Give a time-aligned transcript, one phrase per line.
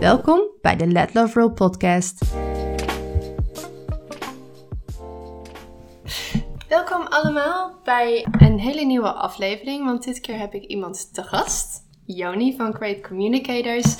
[0.00, 2.34] Welkom bij de Let Love Roll podcast.
[6.68, 11.82] Welkom allemaal bij een hele nieuwe aflevering, want dit keer heb ik iemand te gast.
[12.04, 13.96] Joni van Great Communicators.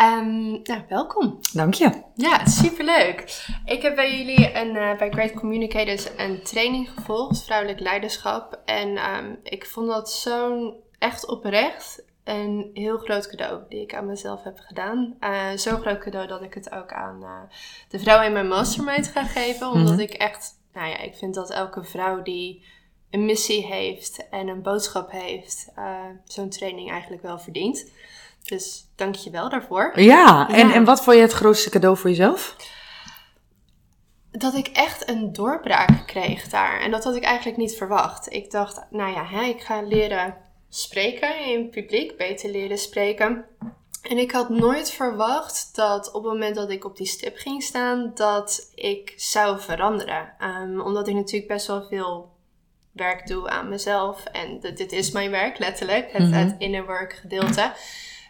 [0.00, 1.38] Um, nou, welkom.
[1.52, 2.02] Dank je.
[2.14, 3.46] Ja, superleuk.
[3.64, 8.60] Ik heb bij jullie een, uh, bij Great Communicators een training gevolgd, vrouwelijk leiderschap.
[8.64, 14.06] En um, ik vond dat zo'n echt oprecht een heel groot cadeau die ik aan
[14.06, 15.16] mezelf heb gedaan.
[15.20, 17.56] Uh, Zo'n groot cadeau dat ik het ook aan uh,
[17.88, 19.66] de vrouwen in mijn mastermind ga geven.
[19.66, 20.00] Omdat mm -hmm.
[20.00, 22.64] ik echt, nou ja, ik vind dat elke vrouw die
[23.10, 27.90] een missie heeft en een boodschap heeft, uh, zo'n training eigenlijk wel verdient.
[28.44, 30.00] Dus dank je wel daarvoor.
[30.00, 30.74] Ja, en, ja.
[30.74, 32.56] en wat vond je het grootste cadeau voor jezelf?
[34.30, 36.80] Dat ik echt een doorbraak kreeg daar.
[36.80, 38.32] En dat had ik eigenlijk niet verwacht.
[38.32, 40.36] Ik dacht, nou ja, hè, ik ga leren
[40.74, 43.44] spreken in publiek, beter leren spreken.
[44.02, 47.62] En ik had nooit verwacht dat op het moment dat ik op die stip ging
[47.62, 50.34] staan, dat ik zou veranderen.
[50.40, 52.32] Um, omdat ik natuurlijk best wel veel
[52.92, 54.24] werk doe aan mezelf.
[54.24, 56.12] En dit is mijn werk, letterlijk.
[56.12, 56.46] Het, mm -hmm.
[56.46, 57.72] het inner work gedeelte.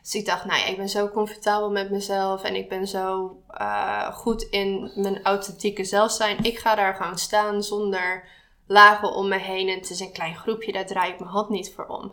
[0.03, 2.43] Dus ik dacht, nou ja, ik ben zo comfortabel met mezelf.
[2.43, 6.45] En ik ben zo uh, goed in mijn authentieke zelf zijn.
[6.45, 8.25] Ik ga daar gewoon staan zonder
[8.73, 9.69] lagen om me heen.
[9.69, 12.13] En het is een klein groepje, daar draai ik mijn hand niet voor om.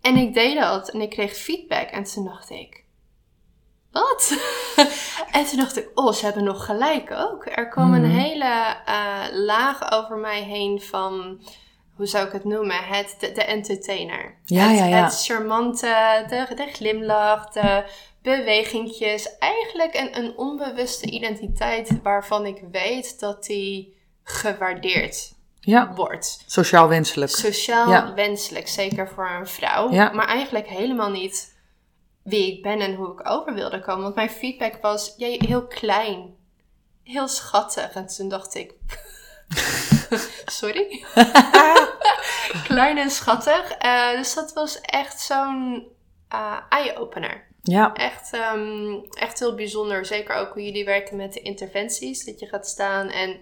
[0.00, 1.88] En ik deed dat en ik kreeg feedback.
[1.88, 2.84] En toen dacht ik,
[3.90, 4.36] wat?
[5.32, 7.46] en toen dacht ik, oh, ze hebben nog gelijk ook.
[7.46, 7.94] Er kwam mm.
[7.94, 11.40] een hele uh, laag over mij heen van,
[11.96, 12.76] hoe zou ik het noemen?
[12.76, 14.38] Het, de, de entertainer.
[14.44, 15.04] Ja, het, ja, ja.
[15.04, 17.84] het charmante, de, de glimlach, de
[18.22, 19.38] bewegingjes.
[19.38, 25.35] Eigenlijk een, een onbewuste identiteit waarvan ik weet dat die gewaardeerd
[25.66, 25.92] ja.
[25.94, 26.42] wordt.
[26.46, 27.30] Sociaal wenselijk.
[27.30, 28.14] Sociaal ja.
[28.14, 29.90] wenselijk, zeker voor een vrouw.
[29.90, 30.12] Ja.
[30.12, 31.54] Maar eigenlijk helemaal niet
[32.22, 34.02] wie ik ben en hoe ik over wilde komen.
[34.02, 36.34] Want mijn feedback was jij heel klein,
[37.02, 37.92] heel schattig.
[37.92, 38.74] En toen dacht ik,
[40.60, 41.04] sorry,
[42.68, 43.84] klein en schattig.
[43.84, 45.86] Uh, dus dat was echt zo'n
[46.32, 47.44] uh, eye-opener.
[47.62, 47.94] Ja.
[47.94, 50.06] Echt, um, echt heel bijzonder.
[50.06, 52.24] Zeker ook hoe jullie werken met de interventies.
[52.24, 53.40] Dat je gaat staan en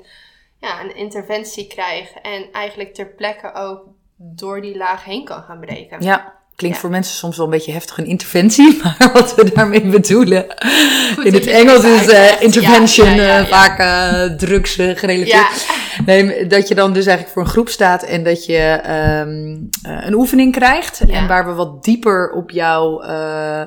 [0.65, 2.13] ja, een interventie krijgt.
[2.23, 3.83] En eigenlijk ter plekke ook
[4.17, 6.03] door die laag heen kan gaan breken.
[6.03, 6.43] Ja.
[6.57, 6.83] Klinkt ja.
[6.83, 10.47] voor mensen soms wel een beetje heftig een interventie, maar wat we daarmee bedoelen.
[11.15, 15.67] Goed, in het Engels is uh, intervention ja, ja, uh, vaak uh, drugs gerelateerd.
[16.07, 18.81] Nee, dat je dan dus eigenlijk voor een groep staat en dat je
[19.23, 21.01] um, een oefening krijgt.
[21.01, 23.03] En waar we wat dieper op jouw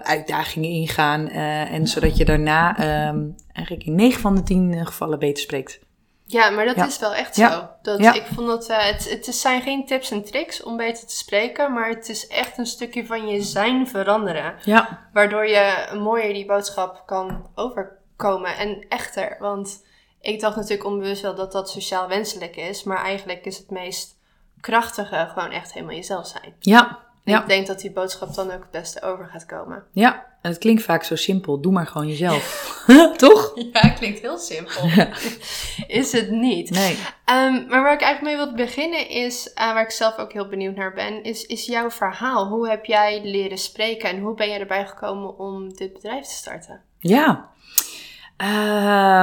[0.03, 1.29] uitdagingen ingaan.
[1.71, 2.69] en zodat je daarna
[3.09, 5.79] um, eigenlijk in 9 van de 10 gevallen beter spreekt.
[6.29, 6.85] Ja, maar dat ja.
[6.85, 7.51] is wel echt ja.
[7.51, 7.69] zo.
[7.81, 8.13] Dat, ja.
[8.13, 11.73] Ik vond dat uh, het, het zijn geen tips en tricks om beter te spreken,
[11.73, 14.55] maar het is echt een stukje van je zijn veranderen.
[14.63, 15.07] Ja.
[15.13, 19.37] Waardoor je mooier die boodschap kan overkomen en echter.
[19.39, 19.85] Want
[20.21, 24.15] ik dacht natuurlijk onbewust wel dat dat sociaal wenselijk is, maar eigenlijk is het meest
[24.61, 26.55] krachtige gewoon echt helemaal jezelf zijn.
[26.59, 26.99] Ja.
[27.31, 27.41] Ja.
[27.41, 29.83] Ik denk dat die boodschap dan ook het beste over gaat komen.
[29.91, 31.61] Ja, en het klinkt vaak zo simpel.
[31.61, 32.85] Doe maar gewoon jezelf.
[33.17, 33.51] Toch?
[33.73, 34.87] Ja, klinkt heel simpel.
[34.87, 35.09] Ja.
[36.01, 36.69] Is het niet.
[36.69, 36.91] Nee.
[36.91, 40.47] Um, maar waar ik eigenlijk mee wil beginnen is, uh, waar ik zelf ook heel
[40.47, 42.47] benieuwd naar ben, is, is jouw verhaal.
[42.47, 46.33] Hoe heb jij leren spreken en hoe ben jij erbij gekomen om dit bedrijf te
[46.33, 46.81] starten?
[46.99, 47.49] Ja.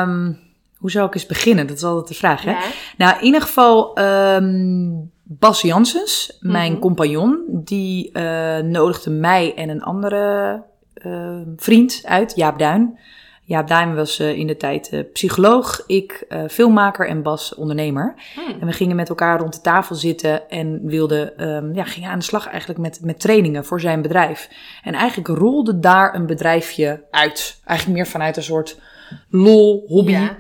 [0.03, 0.41] Um,
[0.79, 1.67] hoe zou ik eens beginnen?
[1.67, 2.51] Dat is altijd de vraag, hè?
[2.51, 2.63] Ja.
[2.97, 3.99] Nou, in ieder geval...
[3.99, 6.81] Um, Bas Janssens, mijn mm -hmm.
[6.81, 10.63] compagnon, die uh, nodigde mij en een andere
[11.07, 12.99] uh, vriend uit, Jaap Duin.
[13.47, 18.15] Jaap Duin was uh, in de tijd psycholoog, ik filmmaker en Bas ondernemer.
[18.35, 18.61] Hmm.
[18.61, 22.19] En we gingen met elkaar rond de tafel zitten en wilden, um, ja, gingen aan
[22.19, 24.49] de slag eigenlijk met, met trainingen voor zijn bedrijf.
[24.83, 27.61] En eigenlijk rolde daar een bedrijfje uit.
[27.65, 28.79] Eigenlijk meer vanuit een soort
[29.29, 30.13] lol, hobby.
[30.13, 30.37] Ja.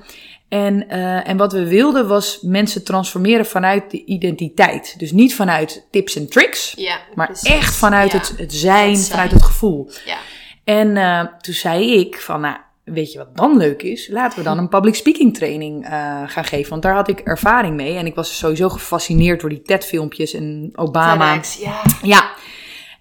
[0.54, 4.94] En, uh, en wat we wilden was mensen transformeren vanuit de identiteit.
[4.98, 7.50] Dus niet vanuit tips en tricks, ja, maar precies.
[7.50, 8.18] echt vanuit ja.
[8.18, 9.10] het, het zijn, Het zijn.
[9.10, 9.90] vanuit het gevoel.
[10.04, 10.16] Ja.
[10.64, 14.08] En uh, toen zei ik van, nou, weet je wat dan leuk is?
[14.08, 15.90] Laten we dan een public speaking training uh,
[16.26, 16.70] gaan geven.
[16.70, 17.96] Want daar had ik ervaring mee.
[17.96, 21.32] En ik was sowieso gefascineerd door die TED-filmpjes en Obama.
[21.32, 21.82] TEDx, ja.
[22.02, 22.33] Ja.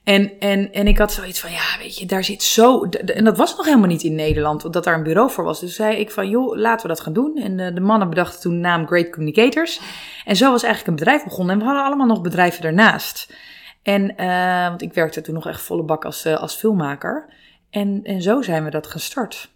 [0.03, 2.83] En, en, en ik had zoiets van, ja, weet je, daar zit zo...
[2.83, 5.59] En dat was nog helemaal niet in Nederland, dat daar een bureau voor was.
[5.59, 7.37] Dus zei ik van, joh, laten we dat gaan doen.
[7.37, 9.79] En de, de mannen bedachten toen naam Great Communicators.
[10.25, 11.53] En zo was eigenlijk een bedrijf begonnen.
[11.53, 13.33] En we hadden allemaal nog bedrijven daarnaast.
[13.81, 17.25] En, uh, want ik werkte toen nog echt volle bak als, uh, als filmmaker.
[17.69, 19.52] En, en zo zijn we dat gestart.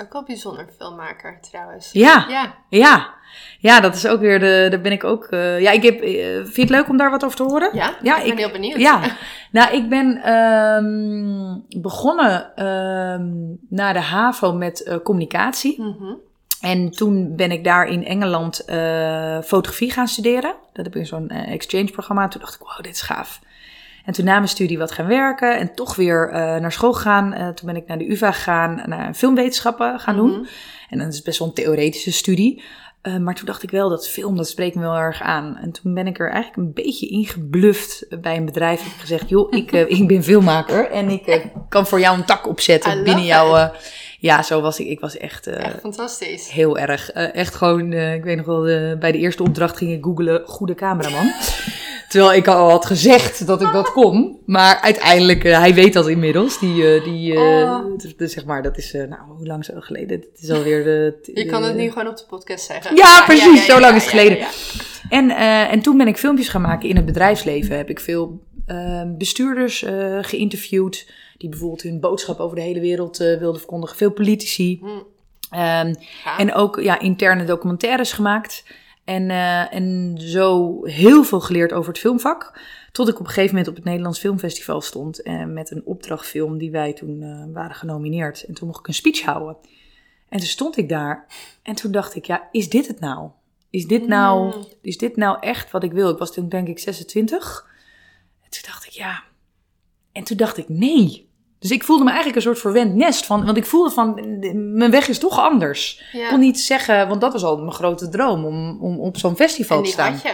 [0.00, 1.92] Ook wel bijzonder filmmaker trouwens.
[1.92, 2.54] Ja, ja.
[2.68, 3.18] ja.
[3.58, 4.66] Ja, dat is ook weer de.
[4.70, 5.26] Daar ben ik ook.
[5.30, 6.02] Uh, ja, ik heb.
[6.02, 7.76] Uh, vind je het leuk om daar wat over te horen?
[7.76, 8.78] Ja, ja ik ben heel benieuwd.
[8.78, 9.00] Ja,
[9.50, 15.82] nou, ik ben um, begonnen um, na de HAVO met uh, communicatie.
[15.82, 16.18] Mm -hmm.
[16.60, 18.64] En toen ben ik daar in Engeland
[19.44, 20.54] fotografie gaan studeren.
[20.72, 22.28] Dat heb ik in zo'n exchange-programma.
[22.28, 23.40] Toen dacht ik, wow, dit is gaaf.
[24.10, 27.34] En toen na mijn studie wat gaan werken en toch weer uh, naar school gegaan.
[27.34, 30.30] Uh, toen ben ik naar de UvA gegaan, naar filmwetenschappen gaan doen.
[30.30, 30.46] Mm -hmm.
[30.88, 32.62] En dat is best wel een theoretische studie.
[33.02, 35.56] Uh, maar toen dacht ik wel, dat film, dat spreekt me wel erg aan.
[35.62, 38.80] En toen ben ik er eigenlijk een beetje ingebluft bij een bedrijf.
[38.80, 42.48] Ik heb gezegd, joh, ik, ik ben filmmaker en ik kan voor jou een tak
[42.48, 43.70] opzetten binnen jouw...
[44.18, 44.86] ja, zo was ik.
[44.86, 45.46] Ik was echt...
[45.46, 46.50] echt fantastisch.
[46.50, 47.10] Heel erg.
[47.12, 51.32] echt gewoon, ik weet nog wel, bij de eerste opdracht ging ik googelen, goede cameraman.
[52.10, 54.38] Terwijl ik al had gezegd dat ik dat kon.
[54.46, 56.58] Maar uiteindelijk, uh, hij weet dat inmiddels.
[56.58, 57.98] Die, uh, die uh, oh.
[58.16, 60.20] dus, zeg maar, dat is, nou, hoe lang zo geleden?
[60.20, 61.30] Het is alweer de...
[61.34, 62.96] Je kan het nu gewoon op de podcast zeggen.
[62.96, 63.66] Ja, ja precies.
[63.66, 64.46] Ja, ja, zo lang is het geleden.
[65.08, 65.30] En,
[65.70, 67.76] en toen ben ik filmpjes gaan maken in het bedrijfsleven.
[67.76, 68.42] Heb ik veel
[69.18, 69.84] bestuurders
[70.20, 71.10] geïnterviewd.
[71.38, 73.96] Die bijvoorbeeld hun boodschap over de hele wereld wilden verkondigen.
[73.96, 74.78] Veel politici.
[74.80, 75.02] Hmm.
[75.60, 75.94] Um,
[76.38, 78.64] en ook ja, interne documentaires gemaakt.
[79.10, 82.60] En, uh, en zo heel veel geleerd over het filmvak.
[82.92, 85.26] Tot ik op een gegeven moment op het Nederlands Filmfestival stond.
[85.26, 88.44] Uh, met een opdrachtfilm die wij toen uh, waren genomineerd.
[88.44, 89.56] En toen mocht ik een speech houden.
[90.28, 91.26] En toen stond ik daar.
[91.62, 93.30] En toen dacht ik, ja, is dit het nou?
[93.70, 94.64] Is dit nou, mm.
[94.82, 96.10] is dit nou echt wat ik wil?
[96.10, 97.66] Ik was toen denk ik 26.
[98.42, 99.22] En toen dacht ik, ja.
[100.12, 101.29] En toen dacht ik, nee.
[101.60, 103.26] Dus ik voelde me eigenlijk een soort verwend nest.
[103.26, 104.14] Van, want ik voelde van,
[104.76, 106.02] mijn weg is toch anders.
[106.12, 106.22] Ja.
[106.22, 109.36] Ik kon niet zeggen, want dat was al mijn grote droom, om, om op zo'n
[109.36, 110.12] festival te staan.
[110.12, 110.32] Had je.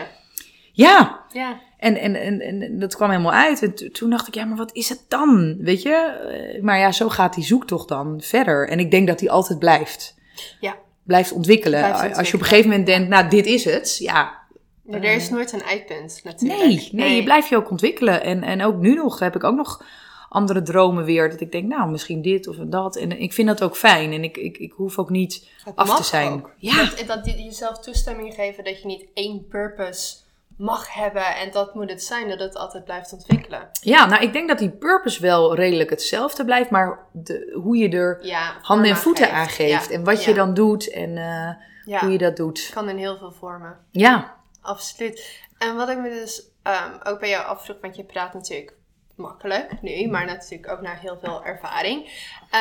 [0.73, 1.25] Ja.
[1.33, 1.61] ja.
[1.79, 3.63] En, en, en, en dat kwam helemaal uit.
[3.63, 5.57] En toen dacht ik, ja, maar wat is het dan?
[5.59, 6.59] Weet je?
[6.63, 8.69] Maar ja, zo gaat die zoektocht dan verder.
[8.69, 10.15] En ik denk dat die altijd blijft.
[10.61, 10.77] Ja.
[11.03, 11.79] Blijft ontwikkelen.
[11.79, 12.19] Blijft ontwikkelen.
[12.19, 13.97] Als je op een gegeven moment denkt, nou, dit is het.
[13.99, 14.45] Ja,
[14.83, 16.61] maar er is nooit een eindpunt natuurlijk.
[16.61, 18.23] Nee, nee, nee, je blijft je ook ontwikkelen.
[18.23, 19.85] En, en ook nu nog heb ik ook nog
[20.29, 21.31] andere dromen weer.
[21.31, 22.97] Dat ik denk, nou, misschien dit of dat.
[22.97, 24.13] En ik vind dat ook fijn.
[24.13, 26.33] En ik, ik, ik hoef ook niet af te zijn.
[26.33, 26.51] Ook.
[26.57, 26.77] Ja.
[26.85, 30.17] Dat, dat je jezelf toestemming geven dat je niet één purpose
[30.57, 33.69] mag hebben en dat moet het zijn, dat het altijd blijft ontwikkelen.
[33.73, 37.89] Ja, nou ik denk dat die purpose wel redelijk hetzelfde blijft, maar de, hoe je
[37.89, 42.13] er ja, handen en voeten aan geeft en wat je dan doet en uh, hoe
[42.13, 42.71] je dat doet.
[42.75, 43.79] Kan in heel veel vormen.
[43.91, 44.35] Ja.
[44.61, 45.45] Absoluut.
[45.59, 48.75] En wat ik me dus um, ook bij jou afvroeg, want je praat natuurlijk
[49.17, 52.11] makkelijk nu, maar natuurlijk ook naar heel veel ervaring.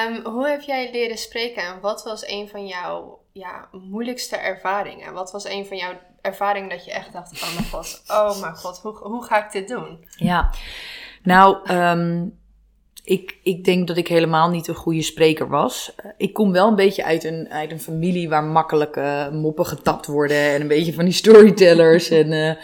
[0.07, 5.13] Um, hoe heb jij leren spreken en wat was een van jouw ja, moeilijkste ervaringen?
[5.13, 8.55] Wat was een van jouw ervaringen dat je echt dacht: oh mijn god, oh mijn
[8.55, 10.05] god, hoe, hoe ga ik dit doen?
[10.09, 10.49] Ja,
[11.23, 12.37] nou, um,
[13.03, 15.95] ik, ik denk dat ik helemaal niet een goede spreker was.
[16.17, 20.37] Ik kom wel een beetje uit een, uit een familie waar makkelijke moppen getapt worden
[20.37, 22.31] en een beetje van die storytellers en.
[22.31, 22.55] Uh,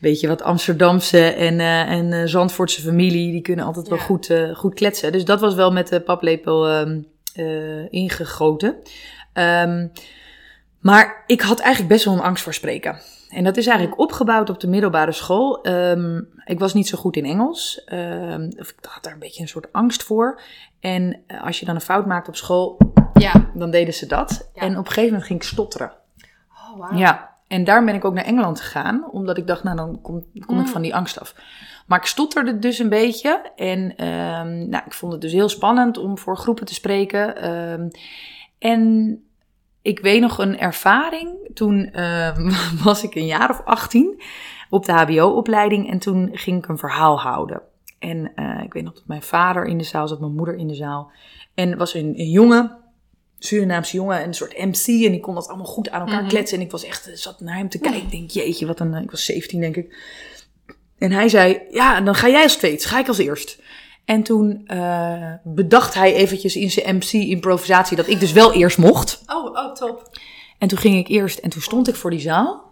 [0.00, 4.54] beetje wat Amsterdamse en, uh, en uh, Zandvoortse familie, die kunnen altijd wel goed, uh,
[4.54, 5.12] goed kletsen.
[5.12, 7.06] Dus dat was wel met de paplepel um,
[7.90, 8.76] ingegoten.
[9.34, 9.92] Um,
[10.80, 13.00] maar ik had eigenlijk best wel een angst voor spreken.
[13.28, 15.68] En dat is eigenlijk opgebouwd op de middelbare school.
[15.68, 17.84] Um, ik was niet zo goed in Engels.
[18.58, 20.40] of ik had daar een beetje een soort angst voor.
[20.80, 22.78] En als je dan een fout maakt op school,
[23.14, 23.50] ja.
[23.54, 24.50] dan deden ze dat.
[24.54, 24.62] Ja.
[24.62, 25.92] En op een gegeven moment ging ik stotteren.
[26.52, 26.98] Oh, wow.
[26.98, 30.24] Ja, en daar ben ik ook naar Engeland gegaan, omdat ik dacht, nou dan kom,
[30.46, 31.34] kom ik van die angst af.
[31.86, 35.98] Maar ik stotterde dus een beetje en um, nou, ik vond het dus heel spannend
[35.98, 37.50] om voor groepen te spreken.
[37.50, 37.90] Um,
[38.58, 39.18] en
[39.82, 42.36] ik weet nog een ervaring, toen uh,
[42.84, 44.22] was ik een jaar of 18
[44.68, 47.62] op de HBO-opleiding en toen ging ik een verhaal houden.
[47.98, 50.68] En uh, ik weet nog dat mijn vader in de zaal zat, mijn moeder in
[50.68, 51.10] de zaal.
[51.54, 52.78] En was een, een jongen
[53.44, 54.86] Surinaamse jongen, een soort MC.
[54.86, 56.28] En die kon dat allemaal goed aan elkaar mm -hmm.
[56.28, 56.58] kletsen.
[56.58, 58.02] En ik was echt, zat naar hem te kijken.
[58.02, 59.96] Ik denk, jeetje, wat een, ik was 17 denk ik.
[60.98, 63.58] En hij zei, ja, dan ga jij als tweede, ga ik als eerst.
[64.04, 69.22] En toen uh, bedacht hij eventjes in zijn MC-improvisatie dat ik dus wel eerst mocht.
[69.26, 70.18] Oh, oh, top.
[70.58, 72.70] En toen ging ik eerst en toen stond ik voor die zaal.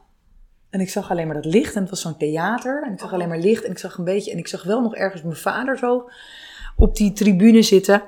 [0.71, 2.83] En ik zag alleen maar dat licht en het was zo'n theater.
[2.87, 4.31] En ik zag alleen maar licht en ik zag een beetje...
[4.31, 6.11] En ik zag wel nog ergens mijn vader zo
[6.77, 8.03] op die tribune zitten.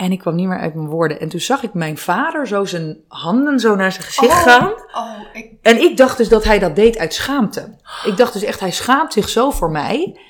[0.00, 1.20] En ik kwam niet meer uit mijn woorden.
[1.20, 4.72] En toen zag ik mijn vader zo zijn handen zo naar zijn gezicht oh, gaan.
[4.72, 5.52] Oh, ik...
[5.62, 7.76] En ik dacht dus dat hij dat deed uit schaamte.
[8.04, 10.20] Ik dacht dus echt, hij schaamt zich zo voor mij.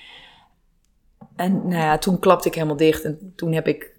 [1.36, 3.04] En nou ja, toen klapte ik helemaal dicht.
[3.04, 3.92] En toen heb ik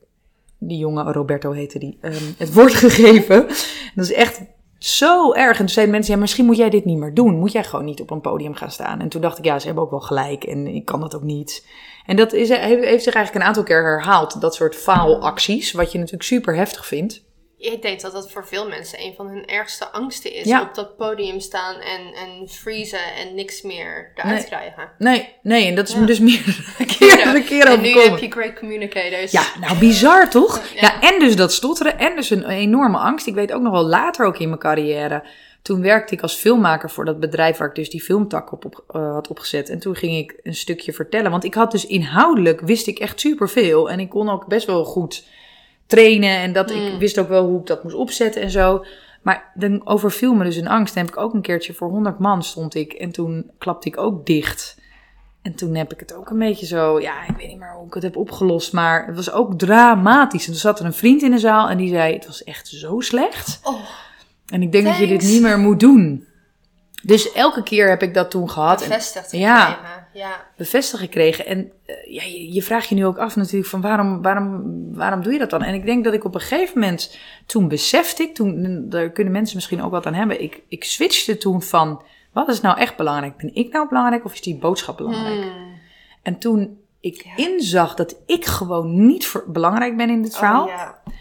[0.58, 3.48] die jongen, Roberto heette die, ehm, het woord gegeven.
[3.96, 4.42] dat is echt
[4.84, 5.52] zo erg.
[5.52, 7.40] En toen zeiden mensen, ja, misschien moet jij dit niet meer doen.
[7.40, 9.00] Moet jij gewoon niet op een podium gaan staan.
[9.00, 10.44] En toen dacht ik, ja, ze hebben ook wel gelijk.
[10.44, 11.68] En ik kan dat ook niet.
[12.06, 14.42] En dat is, heeft zich eigenlijk een aantal keer herhaald.
[14.42, 17.24] Dat soort faalacties, wat je natuurlijk super heftig vindt
[17.62, 20.52] ik denk dat dat voor veel mensen een van hun ergste angsten is.
[20.52, 24.46] Op dat podium staan en, en freezen en niks meer eruit nee.
[24.46, 24.90] krijgen.
[24.98, 28.18] Nee, nee, en dat is me dus meer een keer, een keer En nu heb
[28.18, 29.32] je great communicators.
[29.32, 30.62] Ja, nou bizar toch?
[30.76, 31.02] Ja.
[31.02, 33.28] en dus dat stotteren en dus een enorme angst.
[33.28, 35.24] Ik weet ook nog wel later ook in mijn carrière.
[35.62, 38.84] Toen werkte ik als filmmaker voor dat bedrijf waar ik dus die filmtak op, op
[38.96, 39.70] uh, had opgezet.
[39.70, 41.32] En toen ging ik een stukje vertellen.
[41.32, 43.90] Want ik had dus inhoudelijk, wist ik echt superveel.
[43.90, 45.24] En ik kon ook best wel goed
[45.92, 46.38] trainen.
[46.38, 46.98] En dat ik mm.
[46.98, 48.86] wist ook wel hoe ik dat moest opzetten en zo.
[49.22, 50.94] Maar dan overviel me dus een angst.
[50.94, 52.94] Dan heb ik ook een keertje voor 100 man stond ik.
[52.94, 54.80] En toen klapte ik ook dicht.
[55.42, 57.88] En toen heb ik het ook een beetje zo, ja, ik weet niet meer hoe
[57.88, 60.46] ik het heb opgelost, maar het was ook dramatisch.
[60.46, 62.68] En toen zat er een vriend in de zaal en die zei, het was echt
[62.68, 63.60] zo slecht.
[63.64, 63.80] Oh,
[64.48, 66.28] en ik denk dat je dit niet meer moet doen.
[67.04, 68.80] Dus elke keer heb ik dat toen gehad.
[68.80, 69.48] Bevestigd gekregen.
[69.48, 70.48] Ja, ja.
[70.58, 71.46] Bevestigd gekregen.
[71.46, 74.64] En uh, ja, je, je vraagt je nu ook af natuurlijk van waarom, waarom,
[74.94, 75.64] waarom doe je dat dan?
[75.64, 79.34] En ik denk dat ik op een gegeven moment, toen besefte ik, toen, daar kunnen
[79.34, 80.42] mensen misschien ook wat aan hebben.
[80.42, 82.04] Ik, ik switchte toen van,
[82.34, 83.38] wat is nou echt belangrijk?
[83.38, 85.42] Ben ik nou belangrijk of is die boodschap belangrijk?
[85.42, 85.80] Hmm.
[86.22, 90.70] En toen ik inzag dat ik gewoon niet voor, belangrijk ben in dit oh, verhaal,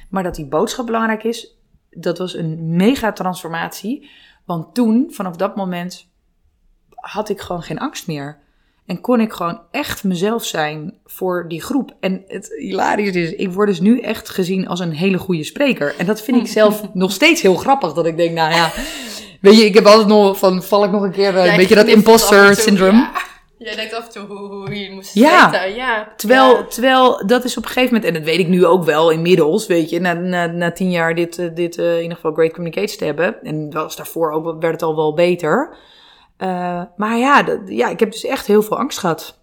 [0.08, 1.58] maar dat die boodschap belangrijk is,
[1.90, 4.10] dat was een mega transformatie.
[4.44, 6.08] Want toen, vanaf dat moment,
[6.94, 8.38] had ik gewoon geen angst meer.
[8.90, 11.94] En kon ik gewoon echt mezelf zijn voor die groep.
[12.00, 15.94] En het hilarisch is, ik word dus nu echt gezien als een hele goede spreker.
[15.98, 17.92] En dat vind ik zelf nog steeds heel grappig.
[17.92, 18.72] Dat ik denk, nou ja,
[19.40, 21.86] weet je, ik heb altijd nog van, val ik nog een keer een beetje dat
[21.86, 23.08] imposter syndroom.
[23.58, 25.64] Jij denkt af en toe hoe, hoe je moest ja.
[25.64, 28.84] Ja, terwijl, terwijl dat is op een gegeven moment, en dat weet ik nu ook
[28.84, 32.16] wel inmiddels, weet je, na, na, na tien jaar dit, eh, dit uh, in ieder
[32.16, 35.76] geval Great Communications te hebben, en was daarvoor ook, werd het al wel beter.
[36.42, 39.38] Uh, maar ja, dat, ja, ik heb dus echt heel veel angst gehad.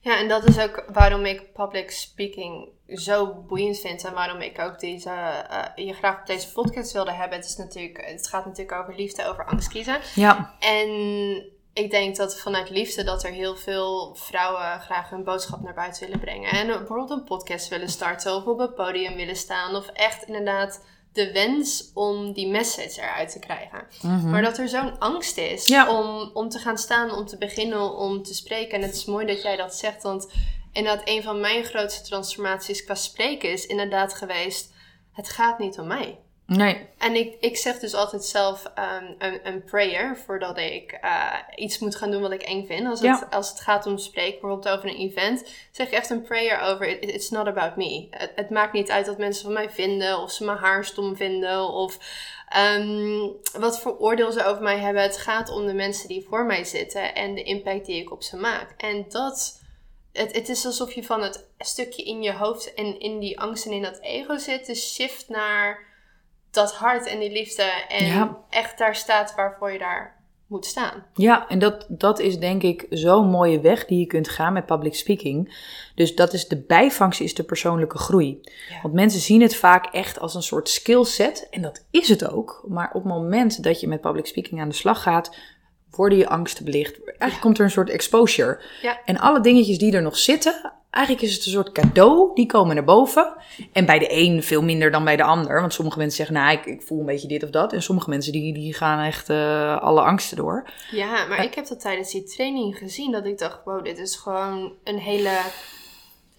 [0.00, 4.58] Ja, en dat is ook waarom ik public speaking zo boeiend vind en waarom ik
[4.58, 7.38] ook deze, uh, je graag op deze podcast wilde hebben.
[7.38, 9.98] Het, is natuurlijk, het gaat natuurlijk over liefde, over angst kiezen.
[10.14, 10.54] Ja.
[10.58, 10.88] En
[11.72, 16.04] ik denk dat vanuit liefde dat er heel veel vrouwen graag hun boodschap naar buiten
[16.04, 16.50] willen brengen.
[16.50, 19.74] En bijvoorbeeld een podcast willen starten of op een podium willen staan.
[19.74, 20.84] Of echt inderdaad
[21.18, 23.86] de wens om die message eruit te krijgen.
[24.02, 24.30] Mhm.
[24.30, 28.22] Maar dat er zo'n angst is om, om te gaan staan, om te beginnen, om
[28.22, 28.74] te spreken.
[28.74, 30.28] En het is mooi dat jij dat zegt, want
[30.72, 34.76] inderdaad een van mijn grootste transformaties qua spreken is inderdaad geweest...
[35.12, 36.18] Het gaat niet om mij.
[36.48, 36.86] Nee.
[36.98, 41.78] En ik, ik zeg dus altijd zelf um, een, een prayer voordat ik uh, iets
[41.78, 42.86] moet gaan doen wat ik eng vind.
[42.86, 46.22] Als het, als het gaat om spreken, bijvoorbeeld over een event, zeg ik echt een
[46.22, 48.06] prayer over it's not about me.
[48.10, 51.16] Het, het, maakt niet uit wat mensen van mij vinden, of ze mijn haar stom
[51.16, 51.98] vinden, of
[52.76, 55.02] um, wat voor oordeel ze over mij hebben.
[55.02, 58.22] Het gaat om de mensen die voor mij zitten en de impact die ik op
[58.22, 58.74] ze maak.
[58.76, 59.60] En dat,
[60.12, 63.66] het, het is alsof je van het stukje in je hoofd en in die angst
[63.66, 65.87] en in dat ego zit, de shift naar
[66.50, 70.16] dat hart en die liefde en echt daar staat waarvoor je daar
[70.48, 71.04] moet staan.
[71.14, 74.66] Ja, en dat, dat is denk ik zo'n mooie weg die je kunt gaan met
[74.66, 75.56] public speaking.
[75.94, 78.40] Dus dat is de bijvangst, is de persoonlijke groei.
[78.82, 82.64] Want mensen zien het vaak echt als een soort skillset en dat is het ook.
[82.68, 85.36] Maar op het moment dat je met public speaking aan de slag gaat,
[85.90, 87.04] worden je angsten belicht.
[87.04, 88.60] Eigenlijk komt er een soort exposure.
[88.82, 89.00] Ja.
[89.04, 92.74] En alle dingetjes die er nog zitten, Eigenlijk is het een soort cadeau, die komen
[92.74, 93.34] naar boven.
[93.72, 95.60] En bij de een veel minder dan bij de ander.
[95.60, 97.72] Want sommige mensen zeggen, nou, ik, ik voel een beetje dit of dat.
[97.72, 100.70] En sommige mensen die, die gaan echt uh, alle angsten door.
[100.90, 103.12] Ja, maar ik heb dat tijdens die training gezien.
[103.12, 105.40] Dat ik dacht, wow, dit is gewoon een hele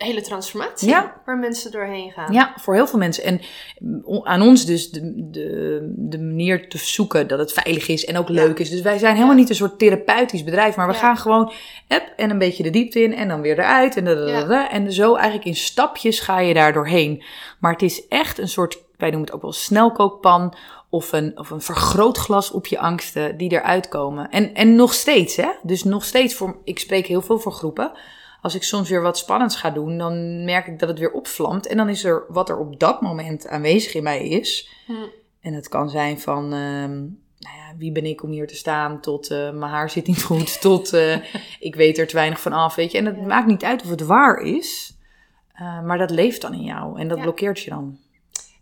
[0.05, 1.21] hele transformatie ja.
[1.25, 2.33] waar mensen doorheen gaan.
[2.33, 3.23] Ja, voor heel veel mensen.
[3.23, 3.41] En
[4.23, 8.29] aan ons dus de, de, de manier te zoeken dat het veilig is en ook
[8.29, 8.69] leuk is.
[8.69, 11.51] Dus wij zijn helemaal niet een soort therapeutisch bedrijf, maar we gaan gewoon
[11.87, 13.95] app en een beetje de diepte in en dan weer eruit.
[13.95, 17.23] En, en zo eigenlijk in stapjes ga je daar doorheen.
[17.59, 20.53] Maar het is echt een soort, wij noemen het ook wel snelkookpan
[20.89, 24.29] of een, of een vergrootglas op je angsten die eruit komen.
[24.29, 25.49] En, en nog steeds, hè?
[25.61, 27.91] Dus nog steeds, voor, ik spreek heel veel voor groepen
[28.41, 31.67] als ik soms weer wat spannends ga doen, dan merk ik dat het weer opvlamt.
[31.67, 34.69] En dan is er wat er op dat moment aanwezig in mij is.
[35.41, 36.97] En het kan zijn van, ehm,
[37.39, 39.01] nou ja, wie ben ik om hier te staan?
[39.01, 41.15] Tot uh, mijn haar zit niet goed, tot uh,
[41.59, 42.97] ik weet er te weinig van af, weet je.
[42.97, 44.97] En het maakt niet uit of het waar is,
[45.61, 47.97] uh, maar dat leeft dan in jou en dat blokkeert je dan.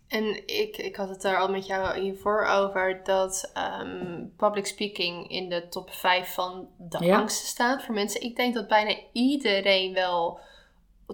[0.08, 5.30] En ik, ik had het daar al met jou hiervoor over dat ehm, public speaking
[5.30, 8.22] in de top 5 van de angsten staat voor mensen.
[8.22, 10.40] Ik denk dat bijna iedereen wel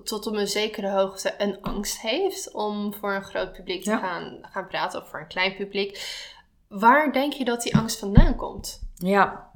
[0.05, 4.39] tot op een zekere hoogte een angst heeft om voor een groot publiek te gaan,
[4.43, 6.23] gaan praten of voor een klein publiek.
[6.69, 8.83] Waar denk je dat die angst vandaan komt?
[8.95, 9.51] Ja,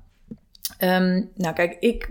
[0.78, 2.10] ehm, nou kijk, ik,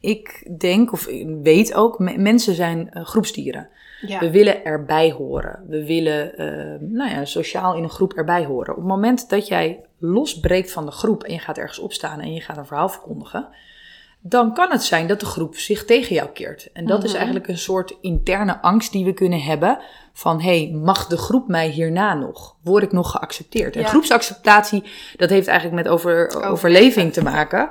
[0.00, 1.04] ik denk of
[1.42, 3.68] weet ook, mensen zijn uh, groepsdieren.
[4.00, 4.18] Ja.
[4.18, 5.64] We willen erbij horen.
[5.68, 8.70] We willen uh, nou ja, sociaal in een groep erbij horen.
[8.70, 12.32] Op het moment dat jij losbreekt van de groep en je gaat ergens opstaan en
[12.32, 13.48] je gaat een verhaal verkondigen,
[14.20, 16.72] dan kan het zijn dat de groep zich tegen jou keert.
[16.72, 17.16] En dat is mhm.
[17.16, 19.78] eigenlijk een soort interne angst die we kunnen hebben
[20.18, 22.56] van hey, mag de groep mij hierna nog?
[22.62, 23.76] Word ik nog geaccepteerd?
[23.76, 24.82] En groepsacceptatie,
[25.16, 27.68] dat heeft eigenlijk met over, overleving te maken.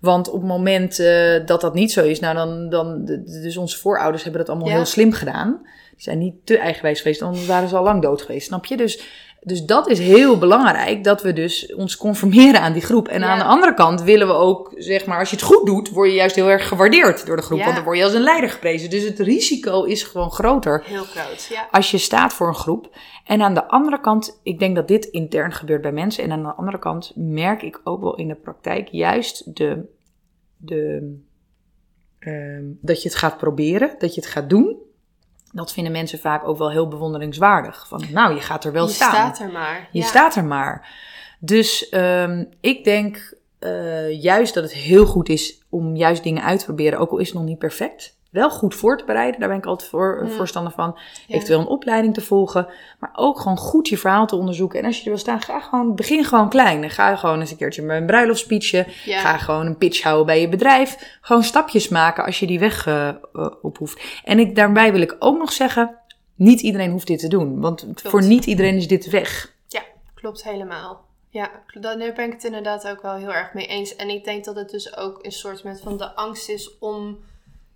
[0.00, 3.78] Want op het moment uh, dat dat niet zo is, nou dan, dan, dus onze
[3.78, 5.60] voorouders hebben dat allemaal heel slim gedaan.
[5.90, 8.76] Die zijn niet te eigenwijs geweest, dan waren ze al lang dood geweest, snap je?
[8.76, 9.02] Dus
[9.40, 13.08] dus dat is heel belangrijk, dat we dus ons conformeren aan die groep.
[13.08, 15.90] En aan de andere kant willen we ook, zeg maar, als je het goed doet,
[15.90, 17.60] word je juist heel erg gewaardeerd door de groep.
[17.60, 18.90] Want dan word je als een leider geprezen.
[18.90, 20.82] Dus het risico is gewoon groter.
[20.84, 21.68] Heel groot, ja.
[21.70, 22.96] Als je staat voor een groep.
[23.24, 26.24] En aan de andere kant, ik denk dat dit intern gebeurt bij mensen.
[26.24, 29.84] En aan de andere kant merk ik ook wel in de praktijk juist de,
[30.56, 31.14] de,
[32.20, 34.86] uh, dat je het gaat proberen, dat je het gaat doen.
[35.52, 37.88] Dat vinden mensen vaak ook wel heel bewonderingswaardig.
[37.88, 39.10] Van, nou, je gaat er wel staan.
[39.10, 39.88] Je staat er maar.
[39.92, 40.88] Je staat er maar.
[41.40, 46.58] Dus um, ik denk uh, juist dat het heel goed is om juist dingen uit
[46.58, 49.40] te proberen, ook al is het nog niet perfect wel goed voor te bereiden.
[49.40, 50.98] Daar ben ik altijd voor, voorstander van.
[51.26, 51.34] Ja.
[51.34, 52.68] Eventueel een opleiding te volgen.
[52.98, 54.78] Maar ook gewoon goed je verhaal te onderzoeken.
[54.78, 56.82] En als je er wil staan, ga gewoon, begin gewoon klein.
[56.82, 58.86] En ga gewoon eens een keertje met een bruiloftspeechje.
[59.04, 59.20] Ja.
[59.20, 61.18] Ga gewoon een pitch houden bij je bedrijf.
[61.20, 63.14] Gewoon stapjes maken als je die weg uh,
[63.62, 64.20] op hoeft.
[64.24, 65.98] En ik, daarbij wil ik ook nog zeggen,
[66.34, 67.60] niet iedereen hoeft dit te doen.
[67.60, 69.54] Want voor niet iedereen is dit weg.
[69.68, 69.82] Ja,
[70.14, 71.06] klopt helemaal.
[71.30, 73.96] Ja, daar ben ik het inderdaad ook wel heel erg mee eens.
[73.96, 77.18] En ik denk dat het dus ook een soort van de angst is om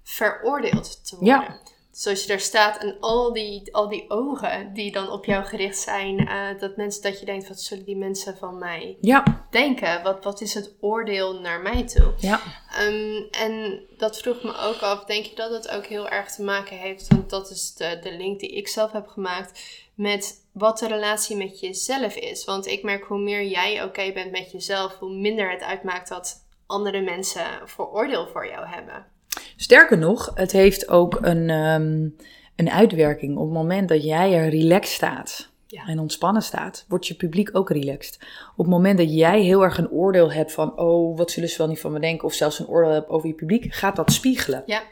[0.03, 1.35] veroordeeld te worden.
[1.41, 1.61] Ja.
[1.93, 5.45] Dus als je daar staat en al die, al die ogen die dan op jou
[5.45, 9.47] gericht zijn, uh, dat, mensen, dat je denkt, wat zullen die mensen van mij ja.
[9.51, 10.03] denken?
[10.03, 12.13] Wat, wat is het oordeel naar mij toe?
[12.19, 12.41] Ja.
[12.81, 16.43] Um, en dat vroeg me ook af, denk je dat het ook heel erg te
[16.43, 19.61] maken heeft, want dat is de, de link die ik zelf heb gemaakt,
[19.95, 22.45] met wat de relatie met jezelf is.
[22.45, 26.47] Want ik merk hoe meer jij oké bent met jezelf, hoe minder het uitmaakt dat
[26.67, 29.12] andere mensen vooroordeel voor jou hebben.
[29.57, 32.17] Sterker nog, het heeft ook een, um,
[32.57, 33.37] een uitwerking.
[33.37, 35.51] Op het moment dat jij er relaxed staat
[35.87, 38.19] en ontspannen staat, wordt je publiek ook relaxed.
[38.57, 41.59] Op het moment dat jij heel erg een oordeel hebt van, oh, wat zullen ze
[41.59, 44.13] wel niet van me denken, of zelfs een oordeel hebt over je publiek, gaat dat
[44.13, 44.63] spiegelen.
[44.67, 44.83] Ja.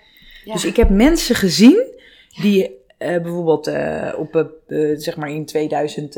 [0.45, 0.53] Ja.
[0.53, 1.85] Dus ik heb mensen gezien
[2.41, 6.17] die uh, bijvoorbeeld uh, op, uh, zeg maar in 2000,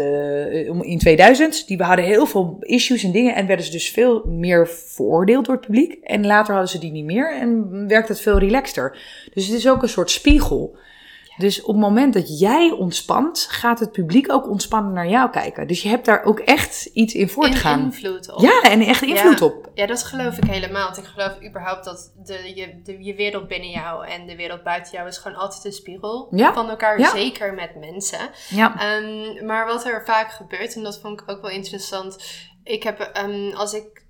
[0.83, 4.68] in 2000, die hadden heel veel issues en dingen en werden ze dus veel meer
[4.68, 5.92] veroordeeld door het publiek.
[6.03, 8.99] En later hadden ze die niet meer en werkt het veel relaxter.
[9.35, 10.77] Dus het is ook een soort spiegel.
[11.42, 15.66] Dus op het moment dat jij ontspant, gaat het publiek ook ontspannen naar jou kijken.
[15.66, 17.81] Dus je hebt daar ook echt iets in voor te gaan.
[17.81, 18.40] invloed op.
[18.40, 19.70] Ja, en echt invloed op.
[19.74, 20.85] Ja, dat geloof ik helemaal.
[20.85, 24.62] Want ik geloof überhaupt dat de, je, de, je wereld binnen jou en de wereld
[24.62, 27.11] buiten jou is gewoon altijd een spiegel van elkaar.
[27.11, 28.31] Zeker met mensen.
[28.48, 28.96] Ja.
[28.96, 32.24] Um, maar wat er vaak gebeurt, en dat vond ik ook wel interessant.
[32.64, 34.05] Ik heb, um, als ik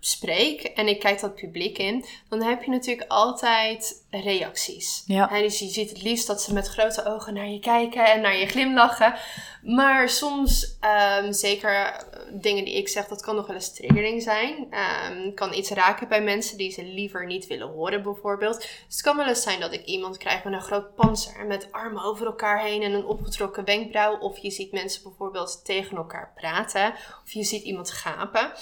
[0.00, 5.02] spreek en ik kijk dat publiek in, dan heb je natuurlijk altijd reacties.
[5.06, 5.26] Ja.
[5.26, 8.36] dus je ziet het liefst dat ze met grote ogen naar je kijken en naar
[8.36, 9.14] je glimlachen.
[9.62, 10.76] Maar soms,
[11.20, 14.68] um, zeker dingen die ik zeg, dat kan nog wel eens triggering zijn.
[15.10, 18.60] Um, kan iets raken bij mensen die ze liever niet willen horen, bijvoorbeeld.
[18.60, 21.68] Dus het kan wel eens zijn dat ik iemand krijg met een groot panzer, met
[21.70, 24.18] armen over elkaar heen en een opgetrokken wenkbrauw.
[24.18, 26.94] Of je ziet mensen bijvoorbeeld tegen elkaar praten,
[27.24, 28.52] of je ziet iemand gapen.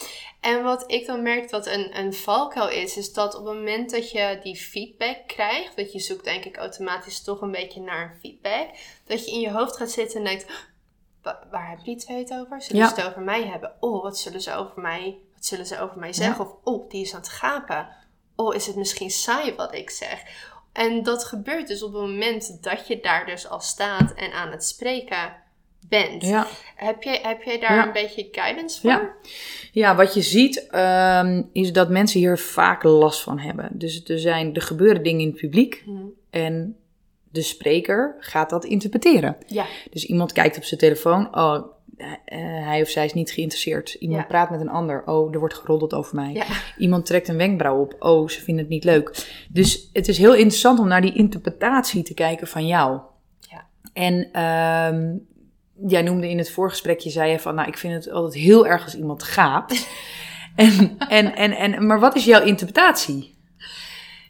[0.40, 3.90] En wat ik dan merk dat een, een valkuil is, is dat op het moment
[3.90, 5.38] dat je die feedback krijgt,
[5.76, 8.68] dat je zoekt denk ik automatisch toch een beetje naar feedback,
[9.04, 10.46] dat je in je hoofd gaat zitten en denkt,
[11.22, 12.62] waar hebben die twee het over?
[12.62, 13.72] Zullen ze het over mij hebben?
[13.80, 16.44] Oh, wat zullen ze over mij, wat zullen ze over mij zeggen?
[16.44, 17.88] Of, oh, die is aan het gapen.
[18.36, 20.22] Oh, is het misschien saai wat ik zeg?
[20.72, 24.50] En dat gebeurt dus op het moment dat je daar dus al staat en aan
[24.50, 25.36] het spreken
[25.88, 26.24] bent.
[26.24, 26.46] Ja.
[26.76, 28.90] Heb, jij, heb jij daar een beetje guidance voor?
[28.90, 29.14] Ja,
[29.72, 33.68] ja wat je ziet um, is dat mensen hier vaak last van hebben.
[33.72, 35.82] Dus er, zijn, er gebeuren dingen in het publiek.
[35.86, 36.04] Mhm.
[36.30, 36.76] En
[37.30, 39.36] de spreker gaat dat interpreteren.
[39.46, 39.66] Ja.
[39.90, 41.36] Dus iemand kijkt op zijn telefoon.
[41.36, 41.64] Oh,
[42.00, 42.08] uh,
[42.66, 43.92] hij of zij is niet geïnteresseerd.
[43.92, 45.02] Iemand praat met een ander.
[45.06, 46.32] Oh, er wordt geroddeld over mij.
[46.32, 46.44] Ja.
[46.78, 47.96] Iemand trekt een wenkbrauw op.
[47.98, 49.26] Oh, ze vinden het niet leuk.
[49.48, 53.00] Dus het is heel interessant om naar die interpretatie te kijken van jou.
[53.40, 53.66] Ja.
[53.92, 54.42] En
[54.94, 55.26] um,
[55.86, 58.84] jij noemde in het voorgesprekje, zei je van, nou, ik vind het altijd heel erg
[58.84, 59.86] als iemand gaapt.
[60.56, 63.38] en, en, en, en, maar wat is jouw interpretatie?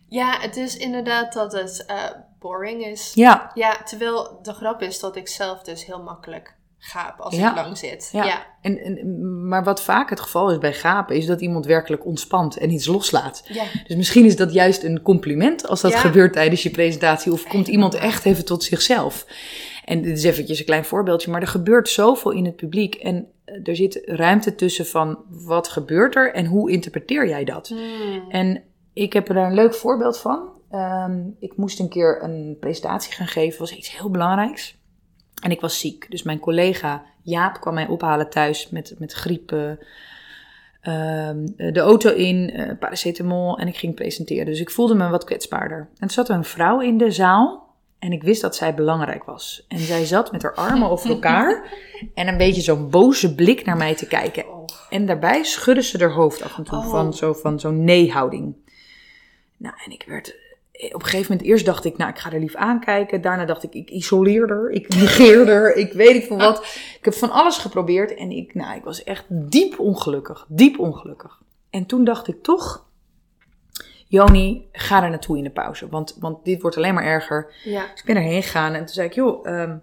[0.08, 2.04] Ja, het is inderdaad dat het uh,
[2.38, 3.12] boring is.
[3.14, 3.50] Ja.
[3.54, 7.78] Ja, terwijl de grap is dat ik zelf dus heel makkelijk gaap als ik lang
[7.78, 8.08] zit.
[8.12, 8.24] Ja.
[8.24, 8.46] ja.
[8.62, 12.56] En, en, maar wat vaak het geval is bij gapen, is dat iemand werkelijk ontspant
[12.56, 13.42] en iets loslaat.
[13.44, 13.64] Ja.
[13.86, 17.32] Dus misschien is dat juist een compliment als dat gebeurt tijdens je presentatie.
[17.32, 19.26] Of komt iemand echt even tot zichzelf.
[19.84, 22.94] En dit is eventjes een klein voorbeeldje, maar er gebeurt zoveel in het publiek.
[22.94, 27.68] En eh, er zit ruimte tussen van wat gebeurt er en hoe interpreteer jij dat?
[27.68, 28.30] Hmm.
[28.30, 28.62] En
[28.92, 30.48] ik heb er daar een leuk voorbeeld van.
[30.70, 34.78] Ehm, ik moest een keer een presentatie gaan geven, was iets heel belangrijks.
[35.42, 36.06] En ik was ziek.
[36.10, 39.52] Dus mijn collega Jaap kwam mij ophalen thuis met, met griep.
[40.80, 44.46] Ehm, de auto in, uh, paracetamol en ik ging presenteren.
[44.46, 45.88] Dus ik voelde me wat kwetsbaarder.
[45.98, 47.69] En er zat een vrouw in de zaal
[48.00, 49.64] en ik wist dat zij belangrijk was.
[49.68, 51.72] En zij zat met haar armen over elkaar
[52.14, 54.44] en een beetje zo'n boze blik naar mij te kijken.
[54.90, 57.12] En daarbij schudde ze haar hoofd af en toe van oh.
[57.12, 58.54] zo'n van zo'n nee-houding.
[59.56, 60.36] Nou, en ik werd
[60.88, 63.20] op een gegeven moment, eerst dacht ik, nou, ik ga er lief aankijken.
[63.20, 66.58] Daarna dacht ik, ik isoleer er, ik negeer er, ik weet niet van wat.
[66.98, 71.40] Ik heb van alles geprobeerd en ik, nou, ik was echt diep ongelukkig, diep ongelukkig.
[71.70, 72.86] En toen dacht ik toch,
[74.10, 77.52] Joni, ga er naartoe in de pauze, want, want dit wordt alleen maar erger.
[77.64, 77.80] Ja.
[77.80, 79.76] Dus ik ben erheen gegaan en toen zei ik, joh, ehm,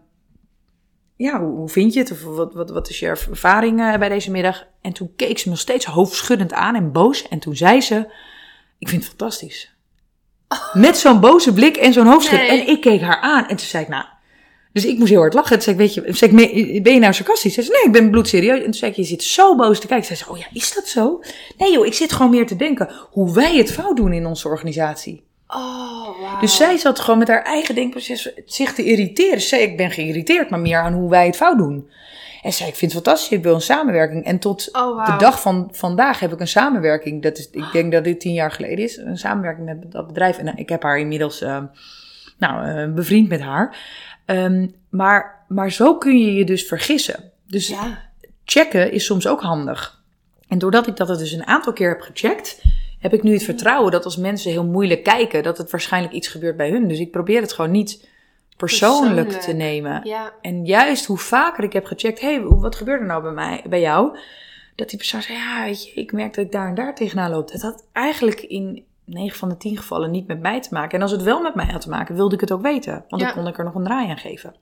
[1.16, 2.12] ja, hoe, vind je het?
[2.12, 4.68] Of wat, wat, wat is je ervaring uh, bij deze middag?
[4.82, 7.28] En toen keek ze me nog steeds hoofdschuddend aan en boos.
[7.28, 7.96] En toen zei ze,
[8.78, 9.76] ik vind het fantastisch.
[10.74, 12.48] Met zo'n boze blik en zo'n hoofdschud.
[12.48, 13.48] En ik keek haar aan.
[13.48, 14.06] En toen zei ik, nou...
[14.82, 15.52] Dus ik moest heel hard lachen.
[15.52, 17.54] Toen zei ik, weet je, zei ik, ben je nou sarcastisch?
[17.54, 18.58] Ze zei, nee, ik ben bloedserieus.
[18.58, 20.06] En toen zei ik, je zit zo boos te kijken.
[20.06, 21.22] Ze zei, oh ja, is dat zo?
[21.58, 24.48] Nee joh, ik zit gewoon meer te denken hoe wij het fout doen in onze
[24.48, 25.24] organisatie.
[25.48, 26.42] Oh, wow.
[26.42, 29.42] Dus zij zat gewoon met haar eigen denkproces zich te irriteren.
[29.42, 31.90] Ze zei, ik ben geïrriteerd, maar meer aan hoe wij het fout doen.
[32.42, 34.26] En zei, ik vind het fantastisch, ik wil een samenwerking.
[34.26, 37.22] En tot oh, de dag van vandaag heb ik een samenwerking.
[37.22, 38.98] Dat is, ik denk dat dit tien jaar geleden is.
[38.98, 40.38] Een samenwerking met dat bedrijf.
[40.38, 41.64] En ik heb haar inmiddels, uh,
[42.38, 43.78] nou, uh, bevriend met haar.
[44.30, 47.32] Um, maar, maar zo kun je je dus vergissen.
[47.48, 48.10] Dus ja.
[48.46, 50.02] checken is soms ook handig.
[50.48, 52.62] En doordat ik dat dus een aantal keer heb gecheckt,
[53.00, 56.28] heb ik nu het vertrouwen dat als mensen heel moeilijk kijken, dat het waarschijnlijk iets
[56.28, 56.88] gebeurt bij hun.
[56.88, 58.08] Dus ik probeer het gewoon niet
[58.58, 60.02] persoonlijk, te nemen.
[60.04, 60.34] Ja.
[60.42, 63.64] En juist hoe vaker ik heb gecheckt, hé, hey, wat gebeurt er nou bij mij,
[63.70, 64.18] bij jou?
[64.76, 67.32] Dat die persoon zei, ja, weet je, ik merk dat ik daar en daar tegenaan
[67.32, 67.52] loop.
[67.52, 70.96] Dat had eigenlijk in 9 van de 10 gevallen niet met mij te maken.
[70.98, 73.06] En als het wel met mij had te maken, wilde ik het ook weten.
[73.10, 74.56] Want dan kon ik er nog een draai aan geven.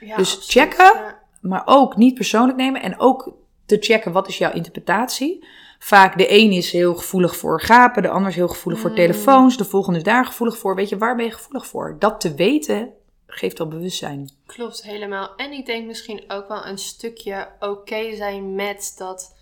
[0.00, 2.82] Ja, dus checken, maar ook niet persoonlijk nemen.
[2.82, 3.32] En ook
[3.66, 5.46] te checken, wat is jouw interpretatie?
[5.78, 8.96] Vaak de een is heel gevoelig voor gapen, de ander is heel gevoelig voor mm.
[8.96, 10.74] telefoons, de volgende is daar gevoelig voor.
[10.74, 11.96] Weet je, waar ben je gevoelig voor?
[11.98, 12.92] Dat te weten
[13.26, 14.30] geeft al bewustzijn.
[14.46, 15.36] Klopt, helemaal.
[15.36, 19.33] En ik denk misschien ook wel een stukje oké zijn met dat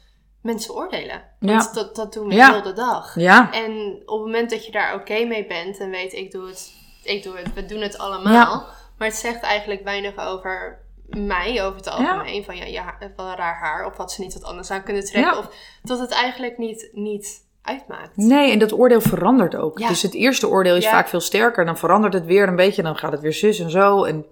[0.42, 1.22] mensen oordelen.
[1.38, 1.72] Want ja.
[1.72, 2.52] dat, dat doen we ja.
[2.52, 3.14] heel de dag.
[3.14, 3.52] Ja.
[3.52, 6.72] En op het moment dat je daar oké mee bent en weet, ik doe het,
[7.02, 8.66] ik doe het, we doen het allemaal.
[8.98, 12.44] Maar het zegt eigenlijk weinig over mij over het algemeen.
[12.44, 13.86] Van ja, ja, wel raar haar.
[13.86, 15.38] Of wat ze niet wat anders aan kunnen trekken.
[15.38, 15.48] Of
[15.82, 18.16] dat het eigenlijk niet, niet uitmaakt.
[18.16, 19.88] Nee, en dat oordeel verandert ook.
[19.88, 21.64] Dus het eerste oordeel is vaak veel sterker.
[21.64, 22.82] Dan verandert het weer een beetje.
[22.82, 24.04] Dan gaat het weer zus en zo.
[24.04, 24.26] En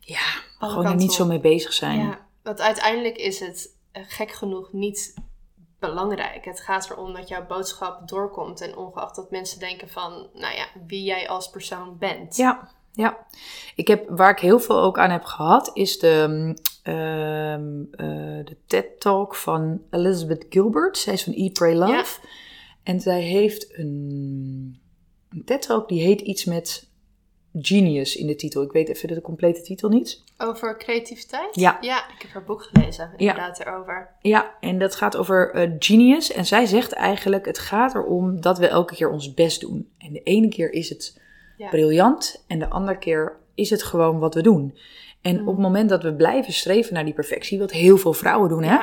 [0.00, 0.26] ja,
[0.58, 1.98] gewoon er niet zo mee bezig zijn.
[1.98, 5.14] Ja, want uiteindelijk is het gek genoeg niet
[5.78, 6.44] belangrijk.
[6.44, 8.60] Het gaat erom dat jouw boodschap doorkomt.
[8.60, 12.36] En ongeacht dat mensen denken van, nou ja, wie jij als persoon bent.
[12.36, 13.26] Ja, ja.
[13.74, 16.22] Ik heb, waar ik heel veel ook aan heb gehad, is de,
[16.84, 20.98] um, uh, de TED-talk van Elizabeth Gilbert.
[20.98, 22.20] Zij is van Eat, Pray, Love.
[22.82, 24.80] En zij heeft een,
[25.28, 26.89] een TED-talk die heet iets met
[27.58, 28.62] genius in de titel.
[28.62, 30.22] Ik weet even de complete titel niet.
[30.38, 31.54] Over creativiteit?
[31.54, 31.78] Ja.
[31.80, 33.66] Ja, ik heb haar boek gelezen, inderdaad, ja.
[33.66, 34.08] erover.
[34.20, 36.32] Ja, en dat gaat over uh, genius.
[36.32, 39.88] En zij zegt eigenlijk, het gaat erom dat we elke keer ons best doen.
[39.98, 41.20] En de ene keer is het
[41.70, 44.78] briljant en de andere keer is het gewoon wat we doen.
[45.20, 45.62] En op het mm.
[45.62, 48.78] moment dat we blijven streven naar die perfectie, wat heel veel vrouwen doen, hè,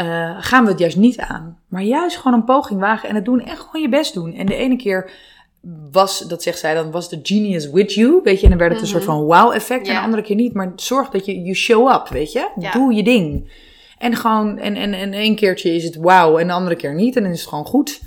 [0.00, 1.58] uh, gaan we het juist niet aan.
[1.68, 4.34] Maar juist gewoon een poging wagen en het doen en gewoon je best doen.
[4.34, 5.10] En de ene keer
[5.90, 8.42] was, dat zegt zij dan, was de genius with you, weet je.
[8.44, 10.54] En dan werd het een soort van wow effect en de andere keer niet.
[10.54, 12.48] Maar zorg dat je, you show up, weet je.
[12.72, 13.50] Doe je ding.
[13.98, 17.16] En gewoon, en, en, en één keertje is het wow en de andere keer niet.
[17.16, 18.00] En dan is het gewoon goed.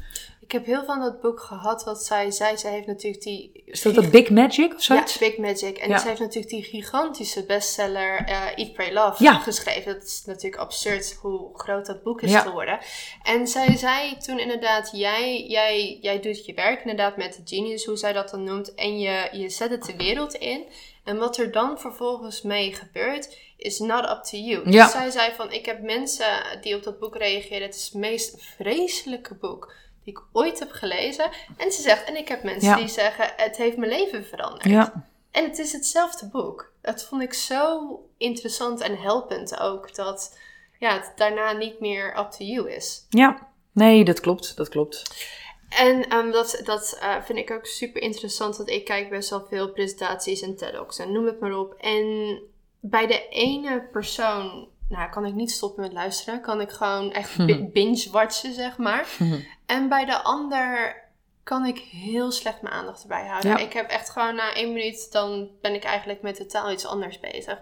[0.49, 2.57] Ik heb heel van dat boek gehad wat zij zei.
[2.57, 3.63] Zij heeft natuurlijk die...
[3.65, 5.13] Is dat dat Big Magic of zoiets?
[5.13, 5.77] Ja, Big Magic.
[5.77, 5.97] En ja.
[5.97, 9.93] zij heeft natuurlijk die gigantische bestseller uh, Eat, Pray, Love geschreven.
[9.93, 12.79] Dat is natuurlijk absurd hoe groot dat boek is geworden.
[13.23, 17.85] En zij zei toen inderdaad, jij, jij, jij doet je werk inderdaad met de genius,
[17.85, 18.75] hoe zij dat dan noemt.
[18.75, 20.63] En je, je zet het de wereld in.
[21.03, 24.71] En wat er dan vervolgens mee gebeurt, is not up to you.
[24.71, 27.61] Dus zij zei van, ik heb mensen die op dat boek reageren.
[27.61, 29.73] Het is het meest vreselijke boek
[30.09, 31.29] die ik ooit heb gelezen.
[31.57, 34.63] En ze zegt, en ik heb mensen die zeggen, het heeft mijn leven veranderd.
[34.63, 35.07] Ja.
[35.31, 36.71] En het is hetzelfde boek.
[36.81, 40.37] Dat vond ik zo interessant en helpend ook, dat
[40.79, 43.05] ja, het daarna niet meer up to you is.
[43.09, 45.27] Ja, nee, dat klopt, dat klopt.
[45.69, 49.45] En um, dat, dat uh, vind ik ook super interessant, want ik kijk best wel
[49.49, 51.73] veel presentaties en TEDx en noem het maar op.
[51.73, 52.39] En
[52.79, 57.37] bij de ene persoon, nou kan ik niet stoppen met luisteren, kan ik gewoon echt
[57.73, 59.07] binge-watchen, zeg maar.
[59.65, 60.95] en bij de ander
[61.43, 63.59] kan ik heel slecht mijn aandacht erbij houden.
[63.59, 67.19] Ik heb echt gewoon na één minuut, dan ben ik eigenlijk met totaal iets anders
[67.19, 67.59] bezig.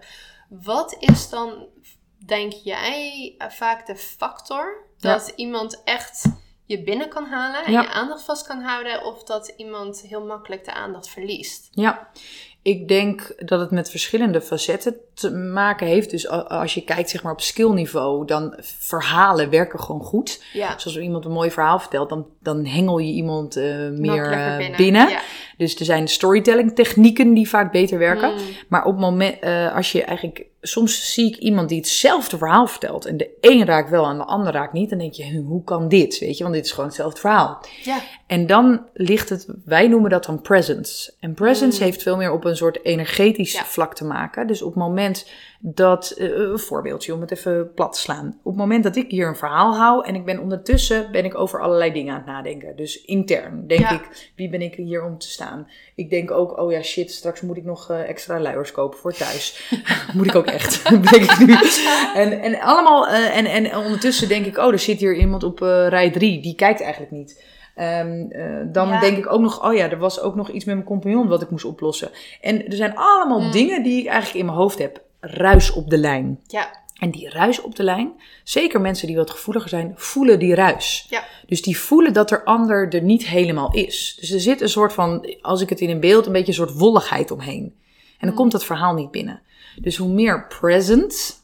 [0.48, 1.66] Wat is dan,
[2.26, 6.24] denk jij, uh, vaak de factor dat iemand echt
[6.64, 10.64] je binnen kan halen en je aandacht vast kan houden, of dat iemand heel makkelijk
[10.64, 11.68] de aandacht verliest?
[11.70, 12.10] Ja,
[12.62, 16.10] ik denk dat het met verschillende facetten te maken heeft.
[16.10, 20.42] Dus als je kijkt zeg maar, op skillniveau, dan verhalen werken gewoon goed.
[20.52, 20.78] Ja.
[20.78, 24.76] Zoals iemand een mooi verhaal vertelt, dan, dan hengel je iemand uh, meer binnen.
[24.76, 25.08] binnen.
[25.08, 25.20] Ja.
[25.56, 28.32] Dus er zijn storytelling technieken die vaak beter werken.
[28.32, 28.38] Mm.
[28.68, 32.66] Maar op het moment, uh, als je eigenlijk soms zie ik iemand die hetzelfde verhaal
[32.66, 33.04] vertelt.
[33.04, 34.90] En de een raakt wel en de ander raakt niet.
[34.90, 36.18] Dan denk je, hoe kan dit?
[36.18, 37.64] Weet je, want dit is gewoon hetzelfde verhaal.
[37.82, 38.00] Ja.
[38.26, 41.12] En dan ligt het, wij noemen dat dan presence.
[41.20, 41.84] En presence mm.
[41.84, 44.46] heeft veel meer op een soort energetisch vlak te maken.
[44.46, 45.07] Dus op het moment
[45.60, 48.26] dat, uh, een voorbeeldje om het even plat te slaan.
[48.42, 51.38] Op het moment dat ik hier een verhaal hou en ik ben ondertussen, ben ik
[51.38, 52.76] over allerlei dingen aan het nadenken.
[52.76, 55.68] Dus intern denk ik, wie ben ik hier om te staan?
[55.94, 59.12] Ik denk ook, oh ja shit, straks moet ik nog uh, extra luiers kopen voor
[59.12, 59.72] thuis.
[60.14, 61.56] moet ik ook echt, denk ik nu.
[62.14, 65.58] En, en allemaal, uh, en, en ondertussen denk ik, oh er zit hier iemand op
[65.88, 67.42] rij 3, die kijkt eigenlijk niet.
[67.80, 70.74] Um, uh, dan denk ik ook nog, oh ja, er was ook nog iets met
[70.74, 72.10] mijn compagnon wat ik moest oplossen.
[72.40, 73.50] En er zijn allemaal mm.
[73.50, 76.40] dingen die ik eigenlijk in mijn hoofd heb ruis op de lijn.
[76.46, 76.86] Ja.
[76.98, 78.12] En die ruis op de lijn,
[78.44, 81.06] zeker mensen die wat gevoeliger zijn, voelen die ruis.
[81.10, 81.24] Ja.
[81.46, 84.16] Dus die voelen dat er ander er niet helemaal is.
[84.20, 86.54] Dus er zit een soort van, als ik het in een beeld, een beetje een
[86.54, 87.64] soort wolligheid omheen.
[87.64, 88.36] En dan mm.
[88.36, 89.42] komt dat verhaal niet binnen.
[89.80, 91.42] Dus hoe meer present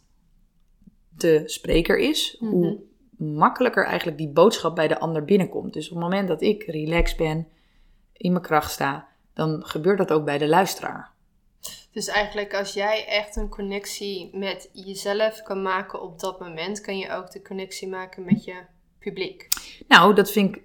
[1.16, 2.74] de spreker is, hoe mhm.
[3.18, 5.72] Makkelijker eigenlijk die boodschap bij de ander binnenkomt.
[5.72, 7.48] Dus op het moment dat ik relaxed ben,
[8.12, 11.12] in mijn kracht sta, dan gebeurt dat ook bij de luisteraar.
[11.92, 16.98] Dus eigenlijk als jij echt een connectie met jezelf kan maken op dat moment, kan
[16.98, 18.54] je ook de connectie maken met je
[18.98, 19.48] publiek.
[19.88, 20.62] Nou, dat vind ik,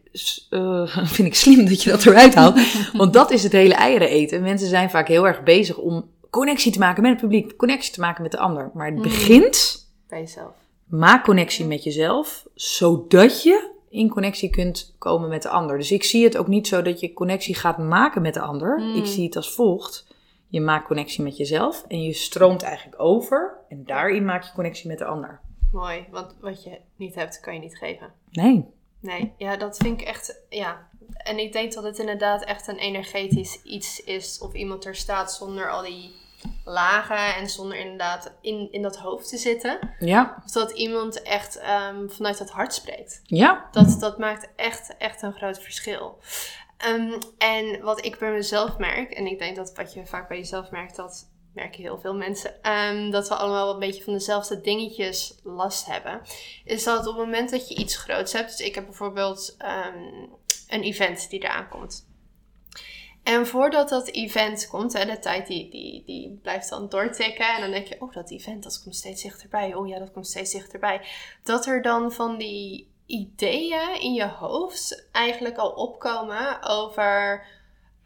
[0.49, 2.59] uh, vind ik slim dat je dat eruit haalt.
[2.97, 4.41] want dat is het hele eieren eten.
[4.41, 7.99] Mensen zijn vaak heel erg bezig om connectie te maken met het publiek, connectie te
[7.99, 8.71] maken met de ander.
[8.73, 9.03] Maar het hmm.
[9.03, 10.53] begint bij jezelf.
[10.89, 15.77] Maak connectie met jezelf, zodat je in connectie kunt komen met de ander.
[15.77, 18.77] Dus ik zie het ook niet zo dat je connectie gaat maken met de ander.
[18.77, 19.05] Ik hmm.
[19.05, 20.07] zie het als volgt.
[20.47, 23.57] Je maakt connectie met jezelf en je stroomt eigenlijk over.
[23.69, 25.39] En daarin maak je connectie met de ander.
[25.71, 28.13] Mooi, want wat je niet hebt, kan je niet geven.
[28.31, 28.65] Nee.
[28.99, 30.87] Nee, ja, dat vind ik echt, ja.
[31.17, 34.39] En ik denk dat het inderdaad echt een energetisch iets is.
[34.39, 36.11] Of iemand er staat zonder al die
[36.65, 39.79] lagen en zonder inderdaad in, in dat hoofd te zitten.
[39.99, 40.41] Ja.
[40.45, 43.21] Of dat iemand echt um, vanuit het hart spreekt.
[43.23, 43.67] Ja.
[43.71, 46.17] Dat, dat maakt echt, echt een groot verschil.
[46.87, 50.37] Um, en wat ik bij mezelf merk, en ik denk dat wat je vaak bij
[50.37, 54.61] jezelf merkt, dat merken heel veel mensen, um, dat we allemaal een beetje van dezelfde
[54.61, 56.21] dingetjes last hebben.
[56.63, 59.55] Is dat op het moment dat je iets groots hebt, dus ik heb bijvoorbeeld
[60.67, 62.07] een event die eraan komt.
[63.23, 67.55] En voordat dat event komt, hè, de tijd die, die, die blijft dan doortikken.
[67.55, 69.73] En dan denk je, oh, dat event dat komt steeds dichterbij.
[69.73, 71.01] Oh ja, dat komt steeds dichterbij.
[71.43, 77.45] Dat er dan van die ideeën in je hoofd eigenlijk al opkomen over,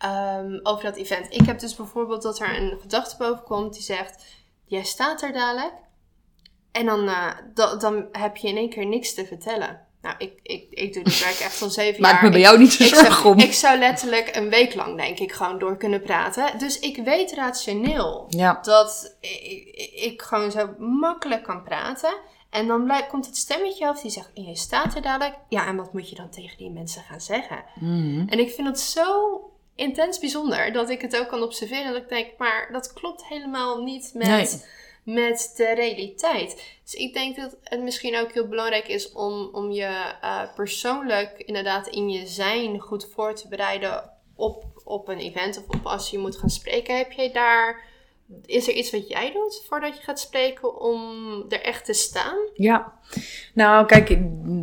[0.06, 1.34] um, over dat event.
[1.34, 4.26] Ik heb dus bijvoorbeeld dat er een gedachte boven komt die zegt:
[4.66, 5.74] Jij staat er dadelijk.
[6.72, 7.32] En dan, uh,
[7.80, 9.88] dan heb je in één keer niks te vertellen.
[10.04, 12.14] Nou, ik, ik, ik doe dit werk echt al zeven jaar.
[12.14, 13.40] Maak me bij jou niet zo zorgen om.
[13.40, 16.58] Ik zou letterlijk een week lang, denk ik, gewoon door kunnen praten.
[16.58, 18.28] Dus ik weet rationeel
[18.62, 22.14] dat ik, ik gewoon zo makkelijk kan praten.
[22.50, 25.36] En dan blijkt, komt het stemmetje af die zegt: En je staat er dadelijk.
[25.50, 27.64] Ja, en wat moet je dan tegen die mensen gaan zeggen?
[27.76, 28.28] Mhm.
[28.28, 29.40] En ik vind het zo
[29.76, 31.94] intens bijzonder dat ik het ook kan observeren.
[31.94, 34.68] Dat ik denk: Maar dat klopt helemaal niet met,
[35.04, 36.78] met de realiteit.
[36.84, 41.44] Dus ik denk dat het misschien ook heel belangrijk is om, om je uh, persoonlijk
[41.46, 46.10] inderdaad in je zijn goed voor te bereiden op, op een event of op als
[46.10, 46.98] je moet gaan spreken.
[46.98, 47.92] Heb jij daar
[48.46, 51.10] is er iets wat jij doet voordat je gaat spreken om
[51.50, 52.38] er echt te staan?
[52.54, 52.94] Ja,
[53.54, 54.18] nou kijk,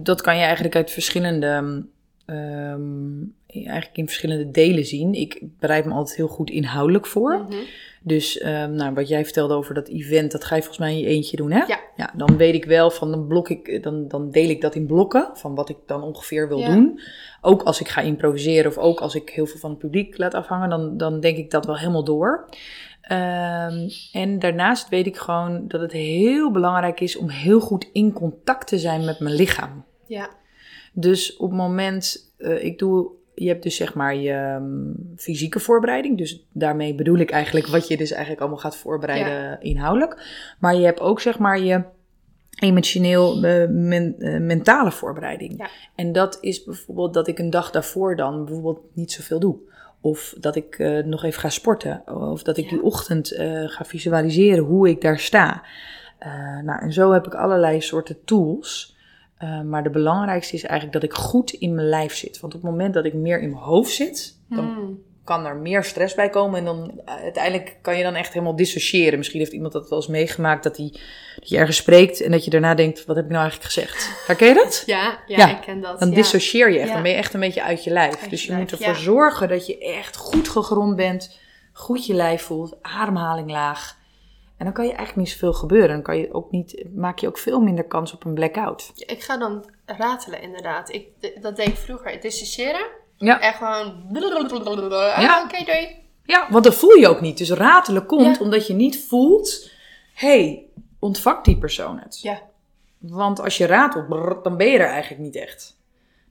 [0.05, 1.85] dat kan je eigenlijk uit verschillende,
[2.26, 5.14] um, eigenlijk in verschillende delen zien.
[5.14, 7.38] Ik bereid me altijd heel goed inhoudelijk voor.
[7.38, 7.57] Mhm.
[8.03, 10.99] Dus ehm, nou, wat jij vertelde over dat event, dat ga je volgens mij in
[10.99, 11.65] je eentje doen, hè?
[11.65, 11.81] Ja.
[11.97, 14.87] ja dan weet ik wel van, dan, blok ik, dan, dan deel ik dat in
[14.87, 17.01] blokken van wat ik dan ongeveer wil doen.
[17.41, 20.35] Ook als ik ga improviseren of ook als ik heel veel van het publiek laat
[20.35, 22.49] afhangen, dan, dan denk ik dat wel helemaal door.
[23.01, 28.13] Ehm, en daarnaast weet ik gewoon dat het heel belangrijk is om heel goed in
[28.13, 29.85] contact te zijn met mijn lichaam.
[30.07, 30.31] Ja.
[30.93, 35.61] Dus op het moment, uh, ik doe je hebt dus zeg maar je ehm, fysieke
[35.61, 36.18] voorbereiding.
[36.18, 40.22] Dus daarmee bedoel ik eigenlijk wat je dus eigenlijk allemaal gaat voorbereiden inhoudelijk.
[40.59, 41.83] Maar je hebt ook zeg maar je
[42.59, 43.68] emotioneel uh,
[44.40, 45.55] mentale voorbereiding.
[45.59, 45.68] Ja.
[45.94, 49.57] En dat is bijvoorbeeld dat ik een dag daarvoor dan bijvoorbeeld niet zoveel doe.
[50.00, 52.03] Of dat ik uh, nog even ga sporten.
[52.31, 53.35] Of dat ik die ochtend
[53.66, 55.62] ga visualiseren hoe ik daar sta.
[56.64, 58.98] nou, en zo heb ik allerlei soorten tools
[59.42, 62.40] uh, maar de belangrijkste is eigenlijk dat ik goed in mijn lijf zit.
[62.40, 65.03] Want op het moment dat ik meer in mijn hoofd zit, dan Hmm.
[65.24, 66.59] kan er meer stress bij komen.
[66.59, 69.18] En dan uh, uiteindelijk kan je dan echt helemaal dissociëren.
[69.18, 70.92] Misschien heeft iemand dat wel eens meegemaakt dat, die,
[71.38, 74.24] dat je ergens spreekt en dat je daarna denkt: wat heb ik nou eigenlijk gezegd?
[74.26, 74.83] Herken je dat?
[74.87, 75.98] Ja, ja, Ja, ik ken dat.
[76.00, 76.14] Dan ja.
[76.14, 76.88] dissocieer je echt.
[76.88, 76.94] Ja.
[76.94, 78.12] Dan ben je echt een beetje uit je lijf.
[78.12, 81.38] Uit je dus je lijf, moet ervoor zorgen dat je echt goed gegrond bent.
[81.72, 82.76] Goed je lijf voelt.
[82.83, 83.98] Ademhaling laag.
[84.61, 85.88] En dan kan je eigenlijk niet zoveel gebeuren.
[85.88, 88.92] Dan kan je ook niet, maak je ook veel minder kans op een blackout.
[88.94, 90.92] Ik ga dan ratelen, inderdaad.
[90.92, 91.07] Ik,
[91.42, 92.20] dat deed ik vroeger.
[92.20, 92.87] Dissociëren.
[93.16, 93.40] Ja.
[93.40, 94.05] En gewoon...
[94.12, 95.20] Ja.
[95.20, 95.42] Ja.
[95.44, 95.96] Oké, doei.
[96.25, 97.38] Ja, want dat voel je ook niet.
[97.38, 98.42] Dus ratelen komt Ja.
[98.44, 99.70] omdat je niet voelt...
[100.14, 100.66] hey,
[100.99, 102.20] ontvangt die persoon het?
[102.23, 102.40] Ja.
[102.99, 105.77] Want als je ratelt, brrr, dan ben je er eigenlijk niet echt.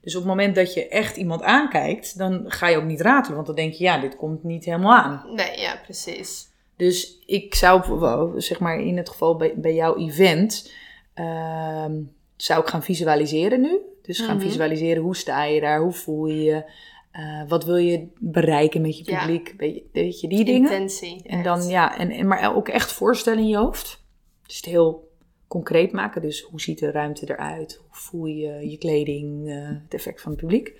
[0.00, 2.18] Dus op het moment dat je echt iemand aankijkt...
[2.18, 3.34] dan ga je ook niet ratelen.
[3.34, 5.22] Want dan denk je, ja, dit komt niet helemaal aan.
[5.34, 6.48] Nee, ja, precies.
[6.80, 8.00] Dus ik zou,
[8.40, 10.72] zeg maar in het geval bij, bij jouw event...
[11.14, 12.02] ehm,
[12.36, 13.78] zou ik gaan visualiseren nu.
[14.02, 14.46] Dus gaan Mhm.
[14.46, 15.80] visualiseren, hoe sta je daar?
[15.80, 16.64] Hoe voel je je?
[17.10, 19.18] Eh, wat wil je bereiken met je Ja.
[19.20, 19.54] publiek?
[19.56, 20.70] Weet, je, weet je, die dingen?
[20.72, 21.22] Intentie.
[21.26, 21.44] En echt.
[21.44, 24.02] dan ja, en, en maar ook echt voorstellen in je hoofd.
[24.46, 25.08] Dus het heel
[25.48, 26.22] concreet maken.
[26.22, 27.76] Dus hoe ziet de ruimte eruit?
[27.88, 29.48] Hoe voel je je kleding?
[29.48, 30.72] eh, het effect van het publiek.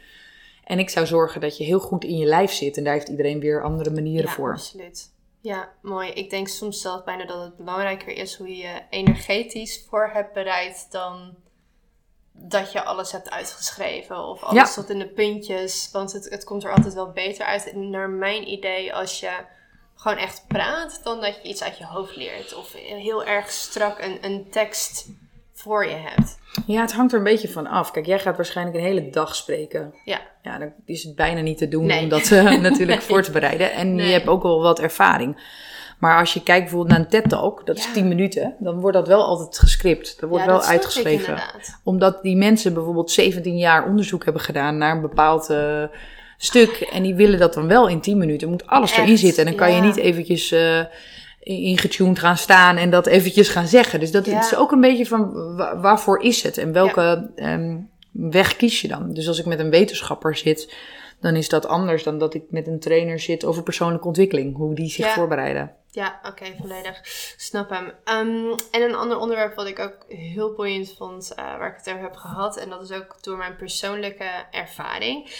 [0.64, 2.76] En ik zou zorgen dat je heel goed in je lijf zit.
[2.76, 4.52] En daar heeft iedereen weer andere manieren ja, voor.
[4.52, 5.12] absoluut.
[5.40, 6.10] Ja, mooi.
[6.10, 10.32] Ik denk soms zelfs bijna dat het belangrijker is hoe je je energetisch voor hebt
[10.32, 11.34] bereid dan
[12.32, 14.74] dat je alles hebt uitgeschreven of alles Ja.
[14.74, 15.88] tot in de puntjes.
[15.92, 19.30] Want het, het komt er altijd wel beter uit, naar mijn idee, als je
[19.94, 22.54] gewoon echt praat, dan dat je iets uit je hoofd leert.
[22.54, 25.08] Of heel erg strak een, een tekst
[25.60, 26.38] voor je hebt.
[26.66, 27.90] Ja, het hangt er een beetje van af.
[27.90, 29.94] Kijk, jij gaat waarschijnlijk een hele dag spreken.
[30.04, 30.18] Ja.
[30.42, 32.02] Ja, dan is het bijna niet te doen Nee.
[32.02, 33.08] om dat eh, natuurlijk Nee.
[33.08, 33.72] voor te bereiden.
[33.72, 34.06] En Nee.
[34.06, 35.58] je hebt ook wel wat ervaring.
[35.98, 37.92] Maar als je kijkt bijvoorbeeld naar een TED-talk, dat is Ja.
[37.92, 40.20] 10 minuten, dan wordt dat wel altijd gescript.
[40.20, 41.28] Dat wordt ja, wel dat snap ik uitgeschreven.
[41.28, 41.80] inderdaad.
[41.84, 45.82] Omdat die mensen bijvoorbeeld 17 jaar onderzoek hebben gedaan naar een bepaald eh,
[46.36, 46.70] stuk.
[46.92, 48.48] En die willen dat dan wel in 10 minuten.
[48.48, 49.44] Moet alles erin zitten.
[49.46, 50.80] En dan kan je niet eventjes eh
[51.40, 54.00] ingetuned gaan staan en dat eventjes gaan zeggen.
[54.00, 54.34] Dus dat Ja.
[54.34, 56.58] het is ook een beetje van wa- waarvoor is het?
[56.58, 57.76] En welke ehm,
[58.10, 59.12] weg kies je dan?
[59.12, 60.74] Dus als ik met een wetenschapper zit,
[61.20, 64.56] dan is dat anders dan dat ik met een trainer zit over persoonlijke ontwikkeling.
[64.56, 65.12] Hoe die zich Ja.
[65.12, 65.72] voorbereiden.
[65.92, 67.00] Ja, oké, volledig.
[67.36, 67.92] Snap hem.
[68.04, 71.88] Ehm, en een ander onderwerp wat ik ook heel boeiend vond, eh, waar ik het
[71.88, 75.30] over heb gehad, en dat is ook door mijn persoonlijke ervaring,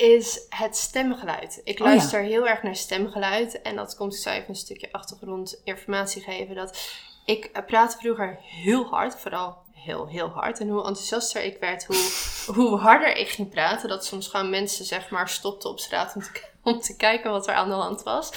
[0.00, 1.60] is het stemgeluid.
[1.64, 1.92] Ik Oh ja.
[1.92, 6.54] luister heel erg naar stemgeluid en dat komt, ik zou even een stukje achtergrondinformatie geven,
[6.54, 6.78] dat
[7.24, 10.60] ik eh, praatte vroeger heel hard, vooral heel, heel hard.
[10.60, 12.10] En hoe enthousiaster ik werd, hoe,
[12.56, 16.22] hoe harder ik ging praten, dat soms gewoon mensen zeg maar stopten op straat om
[16.22, 18.30] te, om te kijken wat er aan de hand was.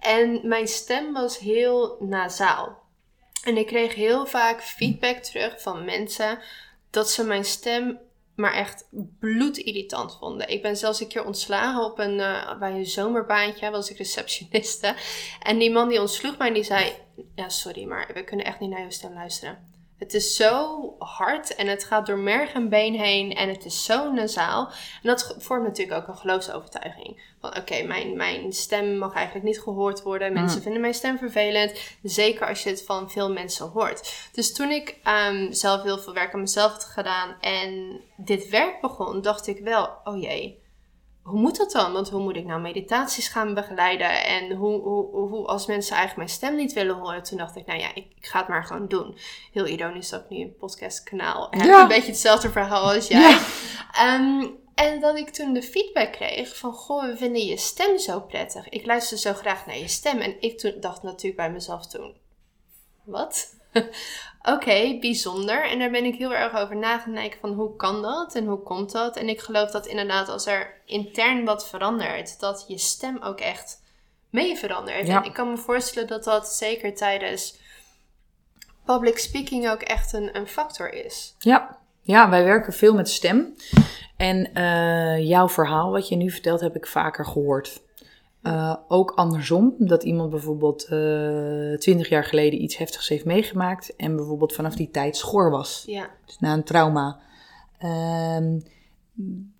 [0.00, 2.78] En mijn stem was heel nasaal.
[3.44, 6.38] En ik kreeg heel vaak feedback terug van mensen
[6.90, 7.98] dat ze mijn stem
[8.34, 8.88] maar echt
[9.18, 10.48] bloedirritant vonden.
[10.48, 14.94] Ik ben zelfs een keer ontslagen op een, eh, bij een zomerbaantje, was ik receptioniste.
[15.42, 16.92] En die man die ontsloeg mij die zei,
[17.34, 19.68] ja sorry, maar we kunnen echt niet naar jouw stem luisteren.
[20.00, 23.84] Het is zo hard en het gaat door merg en been heen en het is
[23.84, 24.66] zo nasaal.
[24.66, 27.22] En dat vormt natuurlijk ook een geloofsovertuiging.
[27.40, 30.32] Van oké, mijn, mijn stem mag eigenlijk niet gehoord worden.
[30.32, 30.62] Mensen Mm.
[30.62, 31.72] vinden mijn stem vervelend.
[32.02, 34.28] Zeker als je het van veel mensen hoort.
[34.32, 38.80] Dus toen ik ehm, zelf heel veel werk aan mezelf had gedaan en dit werk
[38.80, 40.62] begon, dacht ik wel, oh jee.
[41.22, 41.92] Hoe moet dat dan?
[41.92, 44.24] Want hoe moet ik nou meditaties gaan begeleiden?
[44.24, 47.22] En hoe, hoe, hoe als mensen eigenlijk mijn stem niet willen horen?
[47.22, 49.16] Toen dacht ik, nou ja, ik, ik ga het maar gewoon doen.
[49.52, 51.64] Heel ironisch dat ik nu een podcastkanaal heb.
[51.64, 51.82] Ja.
[51.82, 53.20] Een beetje hetzelfde verhaal als jij.
[53.20, 53.40] Ja.
[53.92, 58.20] Ehm, en dat ik toen de feedback kreeg van, goh, we vinden je stem zo
[58.20, 58.68] prettig.
[58.68, 60.18] Ik luister zo graag naar je stem.
[60.18, 62.16] En ik toen, dacht natuurlijk bij mezelf toen,
[63.04, 63.54] wat?
[64.42, 65.70] Oké, bijzonder.
[65.70, 68.46] En daar ben ik heel erg over na gaan denken van hoe kan dat en
[68.46, 69.16] hoe komt dat?
[69.16, 73.82] En ik geloof dat inderdaad als er intern wat verandert, dat je stem ook echt
[74.30, 75.08] mee verandert.
[75.08, 77.58] En ik kan me voorstellen dat dat zeker tijdens
[78.84, 81.34] public speaking ook echt een, een factor is.
[81.38, 81.78] Ja.
[82.02, 83.54] ja, wij werken veel met stem.
[84.16, 87.82] En uh, jouw verhaal, wat je nu vertelt, heb ik vaker gehoord.
[88.42, 94.16] Uh, ook andersom, dat iemand bijvoorbeeld uh, twintig jaar geleden iets heftigs heeft meegemaakt en
[94.16, 95.82] bijvoorbeeld vanaf die tijd schor was.
[95.86, 96.10] Ja.
[96.26, 97.20] Dus na een trauma.
[97.84, 98.60] Uh,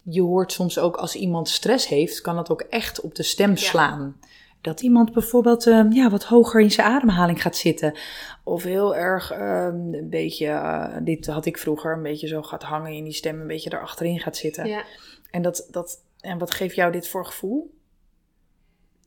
[0.02, 3.56] je hoort soms ook als iemand stress heeft, kan dat ook echt op de stem
[3.56, 4.16] slaan.
[4.60, 7.98] Dat iemand bijvoorbeeld uh, ja, wat hoger in zijn ademhaling gaat zitten.
[8.44, 12.62] Of heel erg um, een beetje, uh, dit had ik vroeger, een beetje zo gaat
[12.62, 14.66] hangen in die stem, een beetje erachterin gaat zitten.
[14.66, 14.82] Ja.
[15.30, 17.78] En, dat, dat, en wat geeft jou dit voor gevoel?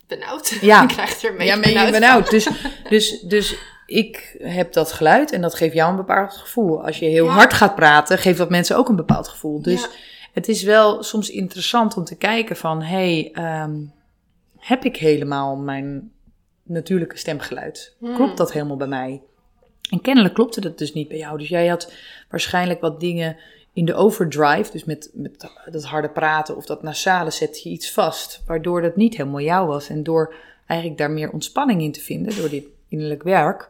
[0.07, 0.57] Benauwd.
[0.61, 1.91] Ja, je krijgt er beetje ja, benauwd.
[1.91, 2.29] benauwd.
[2.29, 2.47] Dus,
[2.89, 6.85] dus, dus ik heb dat geluid en dat geeft jou een bepaald gevoel.
[6.85, 7.31] Als je heel Ja.
[7.31, 9.61] hard gaat praten, geeft dat mensen ook een bepaald gevoel.
[9.61, 9.87] Dus Ja.
[10.33, 13.75] het is wel soms interessant om te kijken van, hey, ehm,
[14.59, 16.11] heb ik helemaal mijn
[16.63, 17.95] natuurlijke stemgeluid?
[17.99, 18.15] Hmm.
[18.15, 19.21] Klopt dat helemaal bij mij?
[19.89, 21.37] En kennelijk klopte dat dus niet bij jou.
[21.37, 21.93] Dus jij had
[22.29, 23.37] waarschijnlijk wat dingen
[23.73, 27.91] in de overdrive, dus met, met dat harde praten of dat nasale, zet je iets
[27.91, 29.89] vast, waardoor dat niet helemaal jou was.
[29.89, 30.33] En door
[30.67, 33.69] eigenlijk daar meer ontspanning in te vinden, door dit innerlijk werk,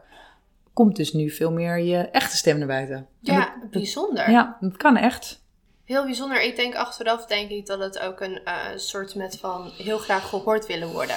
[0.72, 2.96] komt dus nu veel meer je echte stem naar buiten.
[2.96, 4.30] En Ja, bijzonder.
[4.30, 5.42] ja, dat kan echt.
[5.84, 6.42] Heel bijzonder.
[6.42, 10.28] Ik denk achteraf denk ik dat het ook een eh, soort met van heel graag
[10.28, 11.16] gehoord willen worden.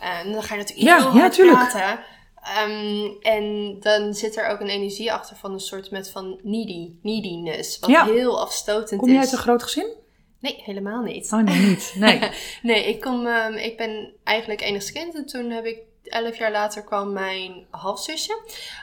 [0.00, 1.68] En dan ga je natuurlijk Ja, heel ja, hard tuurlijk.
[1.68, 2.04] praten.
[2.44, 6.90] Ehm, en dan zit er ook een energie achter van een soort met van needy,
[7.02, 7.78] neediness.
[7.78, 8.04] Wat Ja.
[8.04, 9.14] heel afstotend Kom is.
[9.14, 9.92] jij uit een groot gezin?
[10.40, 11.32] Nee, helemaal niet.
[11.32, 11.94] Oh nee, niet.
[11.98, 12.18] Nee.
[12.62, 16.50] Nee, ik, kom, ehm, ik ben eigenlijk enigst kind en toen heb ik elf jaar
[16.50, 18.38] later kwam mijn halfzusje.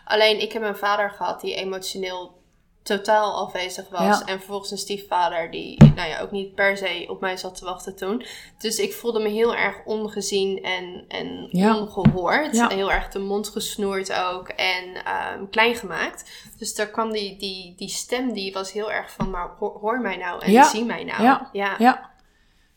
[0.06, 2.41] Alleen ik heb een vader gehad die emotioneel
[2.84, 4.02] totaal afwezig was.
[4.02, 4.26] Ja.
[4.26, 7.66] En vervolgens een stiefvader die nou ja, ook niet per se op mij zat te
[7.66, 8.26] wachten toen.
[8.58, 11.78] Dus ik voelde me heel erg ongezien en, en Ja.
[11.78, 12.56] ongehoord.
[12.56, 12.70] Ja.
[12.70, 16.32] Heel erg de mond gesnoerd ook en ehm, klein gemaakt.
[16.58, 20.00] Dus daar kwam die, die, die stem die was heel erg van, maar hoor, hoor
[20.00, 21.24] mij nou en zie mij nou.
[21.24, 21.50] Ja.
[21.52, 21.76] ja.
[21.80, 22.10] Ja.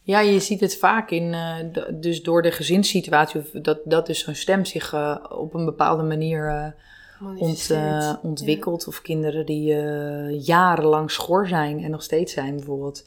[0.05, 4.35] Ja, je ziet het vaak in, eh, dus door de gezinssituatie, dat, dat dus zo'n
[4.35, 6.67] stem zich eh, op een bepaalde manier eh,
[7.37, 8.87] ont, eh, ontwikkelt.
[8.89, 13.05] Of kinderen die eh, jarenlang schor zijn en nog steeds zijn bijvoorbeeld.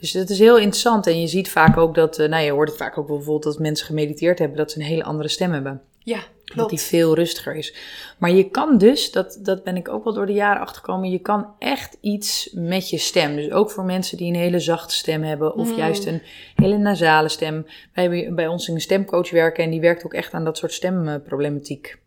[0.00, 1.06] Dus dat is heel interessant.
[1.06, 3.58] En je ziet vaak ook dat, eh, nou je hoort het vaak ook bijvoorbeeld dat
[3.58, 5.80] mensen gemediteerd hebben, dat ze een hele andere stem hebben.
[6.04, 6.70] Ja, Dat klopt.
[6.70, 7.74] die veel rustiger is.
[8.18, 11.18] Maar je kan dus, dat, dat ben ik ook wel door de jaren achtergekomen, je
[11.18, 13.36] kan echt iets met je stem.
[13.36, 15.76] Dus ook voor mensen die een hele zachte stem hebben of Mm.
[15.76, 16.22] juist een
[16.54, 17.66] hele nasale stem.
[17.94, 20.72] Wij hebben bij ons een stemcoach werken en die werkt ook echt aan dat soort
[20.72, 22.00] stemproblematiek.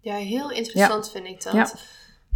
[0.00, 1.74] Ja, heel interessant vind ik dat.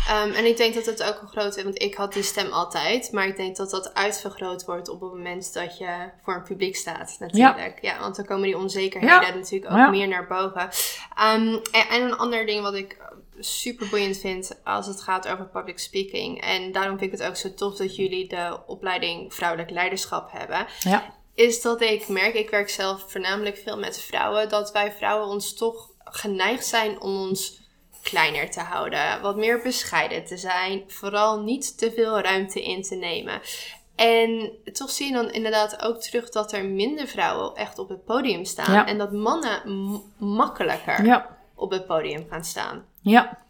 [0.08, 3.12] Ehm, en ik denk dat het ook een grote, want ik had die stem altijd,
[3.12, 6.76] maar ik denk dat dat uitvergroot wordt op het moment dat je voor een publiek
[6.76, 7.78] staat, natuurlijk.
[7.82, 9.34] Ja, want dan komen die onzekerheden Ja.
[9.34, 9.90] natuurlijk ook Ja.
[9.90, 10.68] meer naar boven.
[11.16, 12.96] Ehm, en, en een ander ding wat ik
[13.38, 17.36] super boeiend vind als het gaat over public speaking, en daarom vind ik het ook
[17.36, 22.50] zo tof dat jullie de opleiding vrouwelijk leiderschap hebben, Ja, is dat ik merk, ik
[22.50, 27.62] werk zelf voornamelijk veel met vrouwen, dat wij vrouwen ons toch geneigd zijn om ons
[28.02, 32.94] kleiner te houden, wat meer bescheiden te zijn, vooral niet te veel ruimte in te
[32.94, 33.40] nemen.
[33.96, 38.04] En toch zie je dan inderdaad ook terug dat er minder vrouwen echt op het
[38.04, 38.86] podium staan Ja.
[38.86, 39.62] en dat mannen
[40.18, 42.84] makkelijker ja, op het podium gaan staan.
[43.00, 43.42] ja.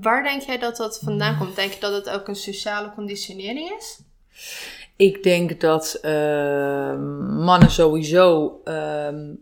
[0.00, 1.56] Waar denk jij dat dat vandaan komt?
[1.56, 4.00] Denk je dat het ook een sociale conditionering is?
[4.96, 6.12] Ik denk dat eh,
[7.38, 9.34] mannen sowieso ehm,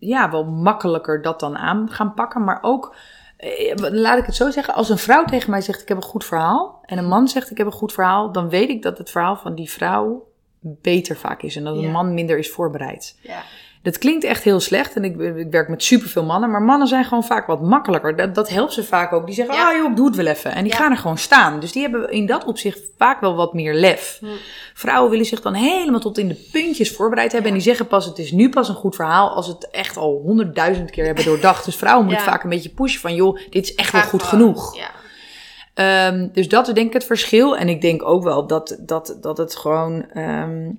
[0.00, 2.44] ja, wel makkelijker dat dan aan gaan pakken.
[2.44, 2.96] Maar ook,
[3.36, 6.02] eh, laat ik het zo zeggen, als een vrouw tegen mij zegt ik heb een
[6.02, 6.80] goed verhaal.
[6.84, 8.32] En een man zegt ik heb een goed verhaal.
[8.32, 10.28] Dan weet ik dat het verhaal van die vrouw
[10.60, 11.56] beter vaak is.
[11.56, 11.90] En dat een Ja.
[11.90, 13.18] man minder is voorbereid.
[13.22, 13.42] Ja.
[13.82, 14.94] Dat klinkt echt heel slecht.
[14.94, 16.50] En ik, ik werk met superveel mannen.
[16.50, 18.16] Maar mannen zijn gewoon vaak wat makkelijker.
[18.16, 19.26] Dat, dat helpt ze vaak ook.
[19.26, 19.68] Die zeggen, Ja.
[19.70, 20.52] ah joh, ik doe het wel even.
[20.52, 20.78] En die Ja.
[20.78, 21.60] gaan er gewoon staan.
[21.60, 24.16] Dus die hebben in dat opzicht vaak wel wat meer lef.
[24.20, 24.26] Hm.
[24.74, 27.50] Vrouwen willen zich dan helemaal tot in de puntjes voorbereid hebben.
[27.50, 30.20] En die zeggen pas, het is nu pas een goed verhaal als het echt al
[30.24, 31.64] honderdduizend keer hebben doordacht.
[31.64, 32.30] Dus vrouwen moeten Ja.
[32.30, 34.40] vaak een beetje pushen van, joh, dit is echt wel goed gewoon.
[34.44, 34.76] genoeg.
[34.76, 34.90] Ja.
[35.74, 37.56] Ehm, dus dat is denk ik het verschil.
[37.56, 40.70] En ik denk ook wel dat, dat, dat het gewoon, ehm,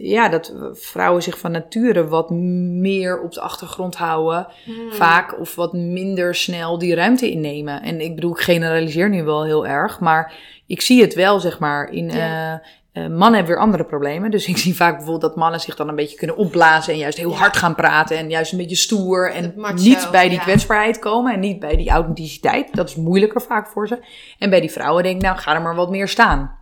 [0.00, 4.46] ja, dat vrouwen zich van nature wat meer op de achtergrond houden.
[4.64, 4.92] Hmm.
[4.92, 7.82] Vaak of wat minder snel die ruimte innemen.
[7.82, 10.00] En ik bedoel, ik generaliseer nu wel heel erg.
[10.00, 10.34] Maar
[10.66, 12.10] ik zie het wel, zeg maar, in...
[12.10, 12.52] Ja.
[12.54, 14.30] eh, eh, mannen hebben weer andere problemen.
[14.30, 16.92] Dus ik zie vaak bijvoorbeeld dat mannen zich dan een beetje kunnen opblazen.
[16.92, 17.36] En juist heel Ja.
[17.36, 18.16] hard gaan praten.
[18.16, 19.32] En juist een beetje stoer.
[19.32, 20.44] En niet bij die ja.
[20.44, 21.32] kwetsbaarheid komen.
[21.32, 22.74] En niet bij die authenticiteit.
[22.74, 23.98] Dat is moeilijker vaak voor ze.
[24.38, 26.56] En bij die vrouwen denk ik, nou ga er maar wat meer staan.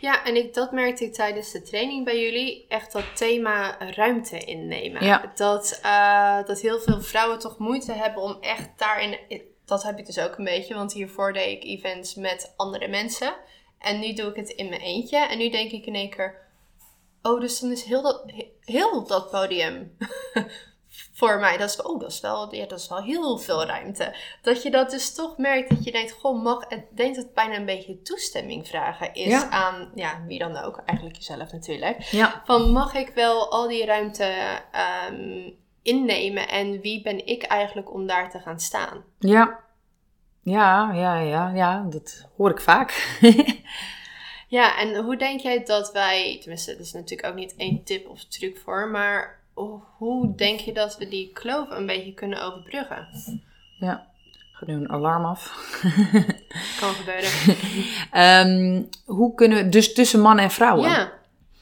[0.00, 2.66] Ja, en ik, dat merkte ik tijdens de training bij jullie.
[2.68, 5.04] Echt dat thema ruimte innemen.
[5.04, 5.32] Ja.
[5.34, 9.18] Dat, uh, dat heel veel vrouwen toch moeite hebben om echt daarin...
[9.64, 13.34] Dat heb ik dus ook een beetje, want hiervoor deed ik events met andere mensen.
[13.78, 15.18] En nu doe ik het in mijn eentje.
[15.18, 16.42] En nu denk ik in één keer...
[17.22, 18.24] Oh, dus dan is heel dat,
[18.60, 19.96] heel dat podium
[21.14, 21.56] voor mij.
[21.56, 24.14] Dat is, oh, dat is, wel, ja, dat is wel heel veel ruimte.
[24.42, 27.34] Dat je dat dus toch merkt dat je denkt, goh, mag, ik denk dat het
[27.34, 32.02] bijna een beetje toestemming vragen is aan, ja, wie dan ook, eigenlijk jezelf natuurlijk.
[32.02, 32.42] Ja.
[32.44, 34.60] Van, mag ik wel al die ruimte
[35.10, 39.04] um, innemen en wie ben ik eigenlijk om daar te gaan staan?
[39.18, 39.62] Ja.
[40.42, 43.18] Ja, ja, ja, ja, dat hoor ik vaak.
[44.48, 48.08] ja, en hoe denk jij dat wij, tenminste, er is natuurlijk ook niet één tip
[48.08, 49.43] of truc voor, maar
[49.96, 53.08] hoe denk je dat we die kloof een beetje kunnen overbruggen?
[53.78, 54.06] Ja,
[54.52, 55.72] ga nu een alarm af.
[56.80, 57.30] kan gebeuren.
[58.48, 60.90] um, hoe kunnen we, dus tussen mannen en vrouwen?
[60.90, 61.12] Ja,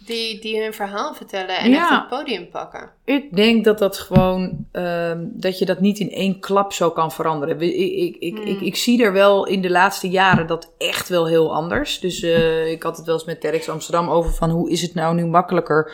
[0.07, 2.91] die, die hun verhaal vertellen en echt het podium pakken.
[3.05, 7.13] Ik denk dat dat gewoon, um, dat je dat niet in één klap zo kan
[7.13, 7.61] veranderen.
[7.61, 11.27] Ik, ik, ik, ik, ik, zie er wel in de laatste jaren dat echt wel
[11.27, 12.01] heel anders.
[12.01, 14.95] Dus uh, ik had het wel eens met Terx Amsterdam over van hoe is het
[14.95, 15.93] nou nu makkelijker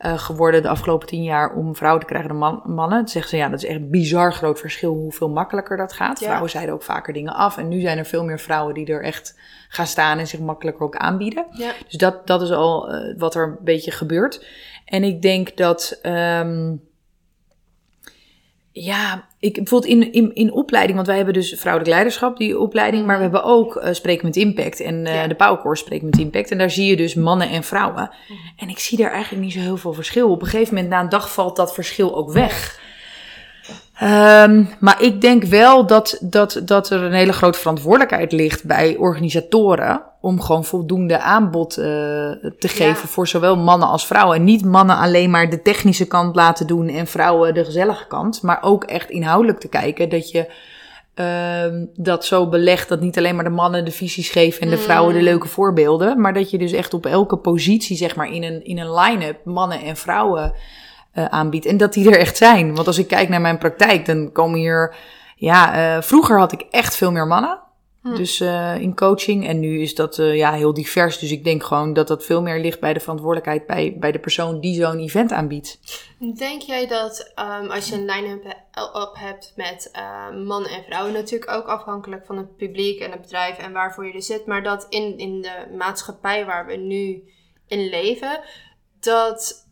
[0.00, 2.98] uh, geworden de afgelopen tien jaar om vrouwen te krijgen dan man, mannen.
[2.98, 6.20] Dan zeggen ze ja, dat is echt een bizar groot verschil hoeveel makkelijker dat gaat.
[6.20, 6.26] Ja.
[6.26, 9.02] Vrouwen zeiden ook vaker dingen af en nu zijn er veel meer vrouwen die er
[9.02, 9.38] echt
[9.74, 11.46] gaan staan en zich makkelijker ook aanbieden.
[11.50, 11.72] Ja.
[11.88, 14.46] Dus dat, dat is al uh, wat er een beetje gebeurt.
[14.84, 16.00] En ik denk dat.
[16.02, 16.82] Um,
[18.76, 23.06] ja, ik bijvoorbeeld in, in, in opleiding, want wij hebben dus vrouwelijk leiderschap, die opleiding,
[23.06, 25.26] maar we hebben ook uh, Spreken met Impact en uh, ja.
[25.26, 26.50] de Powercore Spreken met Impact.
[26.50, 28.10] En daar zie je dus mannen en vrouwen.
[28.56, 30.30] En ik zie daar eigenlijk niet zo heel veel verschil.
[30.30, 32.80] Op een gegeven moment na een dag valt dat verschil ook weg.
[34.02, 38.96] Um, maar ik denk wel dat, dat, dat er een hele grote verantwoordelijkheid ligt bij
[38.96, 43.08] organisatoren om gewoon voldoende aanbod uh, te geven ja.
[43.08, 44.36] voor zowel mannen als vrouwen.
[44.36, 48.42] En niet mannen alleen maar de technische kant laten doen en vrouwen de gezellige kant,
[48.42, 50.46] maar ook echt inhoudelijk te kijken dat je
[51.14, 54.78] uh, dat zo belegt dat niet alleen maar de mannen de visies geven en de
[54.78, 58.42] vrouwen de leuke voorbeelden, maar dat je dus echt op elke positie, zeg maar, in
[58.42, 60.54] een, in een line-up mannen en vrouwen
[61.14, 61.66] uh, aanbiedt.
[61.66, 62.74] En dat die er echt zijn.
[62.74, 64.96] Want als ik kijk naar mijn praktijk, dan komen hier.
[65.36, 67.62] Ja, uh, vroeger had ik echt veel meer mannen.
[68.02, 68.14] Hm.
[68.14, 69.46] Dus uh, in coaching.
[69.46, 71.18] En nu is dat ja, heel divers.
[71.18, 74.18] Dus ik denk gewoon dat dat veel meer ligt bij de verantwoordelijkheid bij, bij de
[74.18, 75.78] persoon die zo'n event aanbiedt.
[76.36, 78.56] Denk jij dat um, als je een line-up
[79.12, 79.90] hebt met
[80.44, 84.12] mannen en vrouwen, natuurlijk ook afhankelijk van het publiek en het bedrijf en waarvoor je
[84.12, 87.22] er zit, maar dat in, in de maatschappij waar we nu
[87.66, 88.40] in leven,
[89.00, 89.63] dat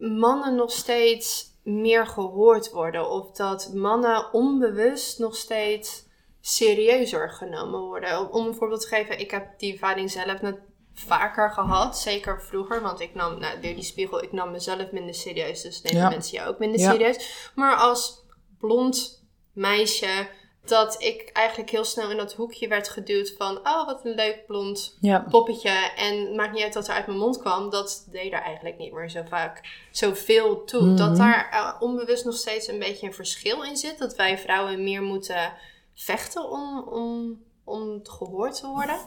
[0.00, 3.10] mannen nog steeds meer gehoord worden.
[3.10, 6.08] Of dat mannen onbewust nog steeds
[6.40, 8.32] serieuzer genomen worden.
[8.32, 10.58] Om een voorbeeld te geven, ik heb die ervaring zelf net
[10.94, 11.98] vaker gehad.
[11.98, 15.62] Zeker vroeger, want ik nam, nou, door die spiegel, ik nam mezelf minder serieus.
[15.62, 16.08] Dus nemen ja.
[16.08, 16.90] mensen je ook minder ja.
[16.90, 17.50] serieus.
[17.54, 18.24] Maar als
[18.58, 20.28] blond meisje
[20.64, 23.56] dat ik eigenlijk heel snel in dat hoekje werd geduwd van...
[23.56, 25.26] oh, wat een leuk blond ja.
[25.30, 25.92] poppetje.
[25.96, 27.70] En maakt niet uit dat er uit mijn mond kwam.
[27.70, 30.80] Dat deed er eigenlijk niet meer zo vaak zoveel toe.
[30.80, 30.96] Mm -hmm.
[30.96, 33.98] Dat daar uh, onbewust nog steeds een beetje een verschil in zit.
[33.98, 35.52] Dat wij vrouwen meer moeten
[35.94, 38.98] vechten om, om, om gehoord te worden.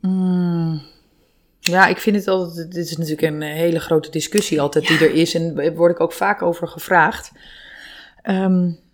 [0.00, 0.82] Mm.
[1.60, 2.72] Ja, ik vind het altijd...
[2.72, 4.98] Dit is natuurlijk een hele grote discussie altijd ja.
[4.98, 5.34] die er is.
[5.34, 7.32] En daar word ik ook vaak over gevraagd.
[8.22, 8.84] Um,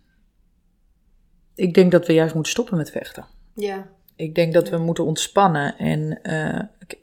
[1.63, 3.27] ik denk dat we juist moeten stoppen met vechten.
[3.55, 3.89] Ja.
[4.17, 5.79] Ik denk dat we moeten ontspannen.
[5.79, 6.61] En uh,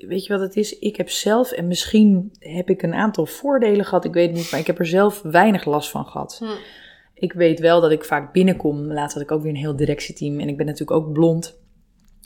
[0.07, 0.79] weet je wat het is?
[0.79, 4.51] Ik heb zelf, en misschien heb ik een aantal voordelen gehad, ik weet het niet,
[4.51, 6.35] maar ik heb er zelf weinig last van gehad.
[6.39, 6.45] Hm.
[7.13, 8.93] Ik weet wel dat ik vaak binnenkom.
[8.93, 11.59] Laatst had ik ook weer een heel directieteam en ik ben natuurlijk ook blond.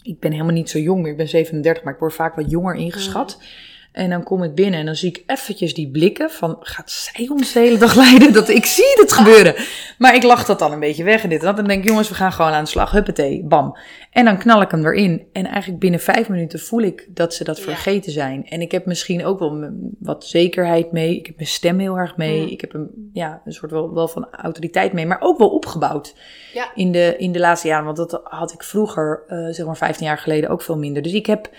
[0.01, 2.49] Ik ben helemaal niet zo jong meer, ik ben 37, maar ik word vaak wat
[2.51, 3.37] jonger ingeschat.
[3.39, 3.45] Hm.
[3.93, 6.57] En dan kom ik binnen en dan zie ik eventjes die blikken van...
[6.59, 8.33] gaat zij ons de hele dag leiden?
[8.33, 9.55] Dat, ik zie het gebeuren.
[9.97, 11.57] Maar ik lach dat dan een beetje weg en dit en dat.
[11.57, 12.91] En denk ik, jongens, we gaan gewoon aan de slag.
[12.91, 13.77] Huppatee, bam.
[14.11, 15.27] En dan knal ik hem erin.
[15.33, 17.63] En eigenlijk binnen vijf minuten voel ik dat ze dat ja.
[17.63, 18.47] vergeten zijn.
[18.47, 19.69] En ik heb misschien ook wel
[19.99, 21.17] wat zekerheid mee.
[21.17, 22.51] Ik heb mijn stem heel erg mee.
[22.51, 25.05] Ik heb een, ja, een soort wel, wel van autoriteit mee.
[25.05, 26.15] Maar ook wel opgebouwd
[26.53, 26.71] ja.
[26.75, 27.85] in, de, in de laatste jaren.
[27.85, 31.01] Want dat had ik vroeger, uh, zeg maar 15 jaar geleden, ook veel minder.
[31.01, 31.49] Dus ik heb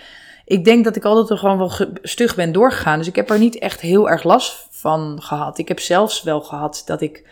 [0.45, 1.71] ik denk dat ik altijd er gewoon wel
[2.01, 2.97] stug ben doorgegaan.
[2.97, 5.57] Dus ik heb er niet echt heel erg last van gehad.
[5.57, 7.27] Ik heb zelfs wel gehad dat ik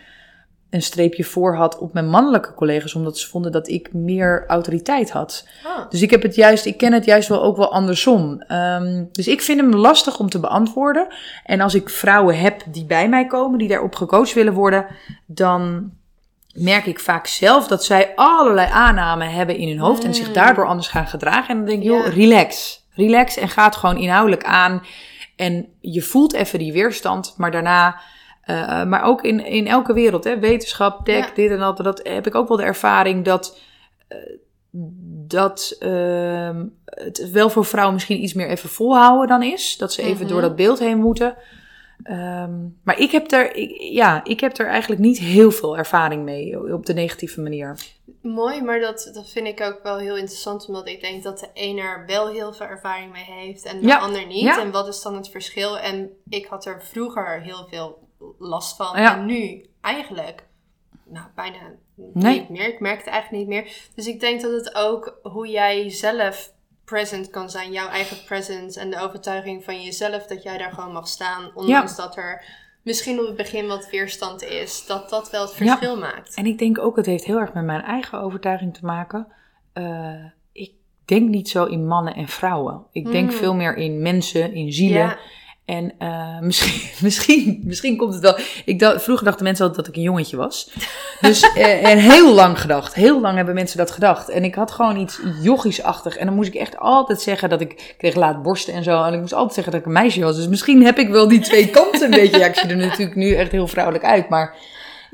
[0.70, 5.12] een streepje voor had op mijn mannelijke collega's, omdat ze vonden dat ik meer autoriteit
[5.12, 5.48] had.
[5.66, 5.90] Oh.
[5.90, 8.44] Dus ik heb het juist, ik ken het juist wel ook wel andersom.
[8.48, 11.08] Um, dus ik vind hem lastig om te beantwoorden.
[11.46, 14.86] En als ik vrouwen heb die bij mij komen, die daarop gecoacht willen worden,
[15.26, 15.92] dan
[16.54, 20.08] merk ik vaak zelf dat zij allerlei aannamen hebben in hun hoofd mm.
[20.08, 21.50] en zich daardoor anders gaan gedragen.
[21.50, 22.12] En dan denk ik, joh, Ja.
[22.12, 22.83] relax.
[22.94, 24.84] Relax en ga het gewoon inhoudelijk aan.
[25.36, 28.02] En je voelt even die weerstand, maar daarna...
[28.46, 32.28] Uh, maar ook in, in elke wereld, hè, wetenschap, tech, dit en dat, dat heb
[32.28, 33.60] ik ook wel de ervaring dat,
[34.10, 34.18] uh,
[35.28, 39.78] dat uh, het wel voor vrouwen misschien iets meer even volhouden dan is.
[39.78, 41.36] Dat ze even door dat beeld heen moeten.
[42.12, 46.24] Um, maar ik heb, er, ik, ja, ik heb er eigenlijk niet heel veel ervaring
[46.24, 47.78] mee op de negatieve manier.
[48.24, 51.50] Mooi, maar dat, dat vind ik ook wel heel interessant, omdat ik denk dat de
[51.54, 53.98] een er wel heel veel ervaring mee heeft en de ja.
[53.98, 54.42] ander niet.
[54.42, 54.60] Ja.
[54.60, 55.80] En wat is dan het verschil?
[55.80, 58.08] En ik had er vroeger heel veel
[58.40, 59.02] last van.
[59.02, 59.18] Ja.
[59.18, 60.44] En nu eigenlijk,
[61.04, 61.60] nou, bijna
[61.96, 62.40] nee.
[62.40, 62.68] niet meer.
[62.68, 63.74] Ik merk het eigenlijk niet meer.
[63.96, 66.54] Dus ik denk dat het ook hoe jij zelf
[66.86, 70.94] present kan zijn, jouw eigen presence en de overtuiging van jezelf dat jij daar gewoon
[70.94, 72.46] mag staan, ondanks dat er
[72.84, 76.00] misschien op het begin wat weerstand is, dat dat wel het verschil ja.
[76.00, 76.36] maakt.
[76.36, 79.28] En ik denk ook, het heeft heel erg met mijn eigen overtuiging te maken.
[79.74, 80.72] Uh, ik
[81.06, 82.86] denk niet zo in mannen en vrouwen.
[82.92, 83.38] Ik denk Hmm.
[83.38, 85.02] veel meer in mensen, in zielen.
[85.02, 85.18] Ja.
[85.66, 88.38] En uh, misschien, misschien, misschien komt het wel.
[88.66, 90.72] Ik dacht, vroeger dachten mensen altijd dat ik een jongetje was.
[91.22, 92.94] Dus, uh, en heel lang gedacht.
[92.94, 94.30] Heel lang hebben mensen dat gedacht.
[94.30, 96.18] En ik had gewoon iets jochiesachtig.
[96.18, 99.04] En dan moest ik echt altijd zeggen dat ik, ik kreeg laat borsten en zo.
[99.04, 100.36] En ik moest altijd zeggen dat ik een meisje was.
[100.36, 102.40] Dus misschien heb ik wel die twee kanten een beetje.
[102.40, 104.30] Ja, ik zie er natuurlijk nu echt heel vrouwelijk uit.
[104.30, 104.56] Maar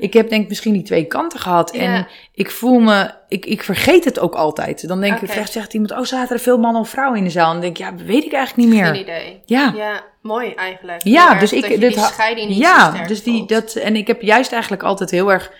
[0.00, 1.70] ik heb denk ik misschien die twee kanten gehad.
[1.74, 1.80] Ja.
[1.80, 4.88] En ik voel me, ik, ik vergeet het ook altijd.
[4.88, 5.32] Dan denk Oké.
[5.40, 7.46] ik, zegt iemand, oh zaten er veel mannen of vrouwen in de zaal?
[7.46, 8.86] En dan denk ik, ja, weet ik eigenlijk niet meer.
[8.92, 9.40] Geen idee.
[9.44, 9.72] Ja.
[9.76, 11.02] Ja, mooi eigenlijk.
[11.04, 13.48] Ja, dus ik- dat dit die scheiding niet Ja, dus die, voelt.
[13.48, 15.52] dat, en ik heb juist eigenlijk altijd heel erg,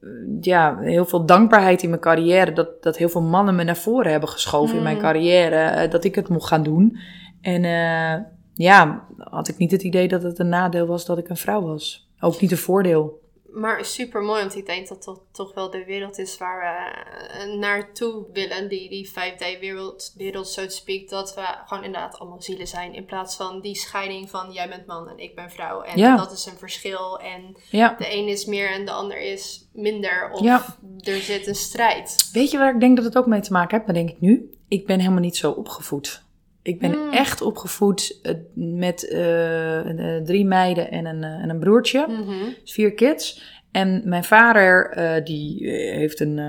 [0.00, 0.08] eh,
[0.40, 2.52] ja, heel veel dankbaarheid in mijn carrière.
[2.52, 5.02] Dat, dat heel veel mannen me naar voren hebben geschoven in mijn Mm.
[5.02, 5.56] carrière.
[5.56, 6.98] eh, Dat ik het mocht gaan doen.
[7.40, 8.20] En eh,
[8.54, 11.62] ja, had ik niet het idee dat het een nadeel was dat ik een vrouw
[11.62, 12.08] was.
[12.20, 13.19] Ook niet een voordeel.
[13.52, 16.98] Maar super mooi, want ik denk dat dat toch wel de wereld is waar we
[17.38, 18.68] eh, naartoe willen.
[18.68, 21.08] Die, die 5D-wereld, wereld, so to speak.
[21.08, 22.94] Dat we gewoon inderdaad allemaal zielen zijn.
[22.94, 25.82] In plaats van die scheiding van jij bent man en ik ben vrouw.
[25.82, 26.16] En Ja.
[26.16, 27.18] dat is een verschil.
[27.18, 27.94] En Ja.
[27.98, 30.30] de een is meer en de ander is minder.
[30.32, 30.76] Of Ja.
[31.00, 32.28] er zit een strijd.
[32.32, 33.86] Weet je waar ik denk dat het ook mee te maken heeft?
[33.86, 34.50] Maar denk ik nu.
[34.68, 36.22] Ik ben helemaal niet zo opgevoed.
[36.62, 37.12] Ik ben Mm.
[37.12, 42.06] echt opgevoed eh, met eh, eh, drie meiden en een, en een broertje.
[42.08, 42.44] Mhm.
[42.62, 43.58] Dus vier kids.
[43.70, 44.94] En mijn vader,
[45.24, 46.40] die heeft een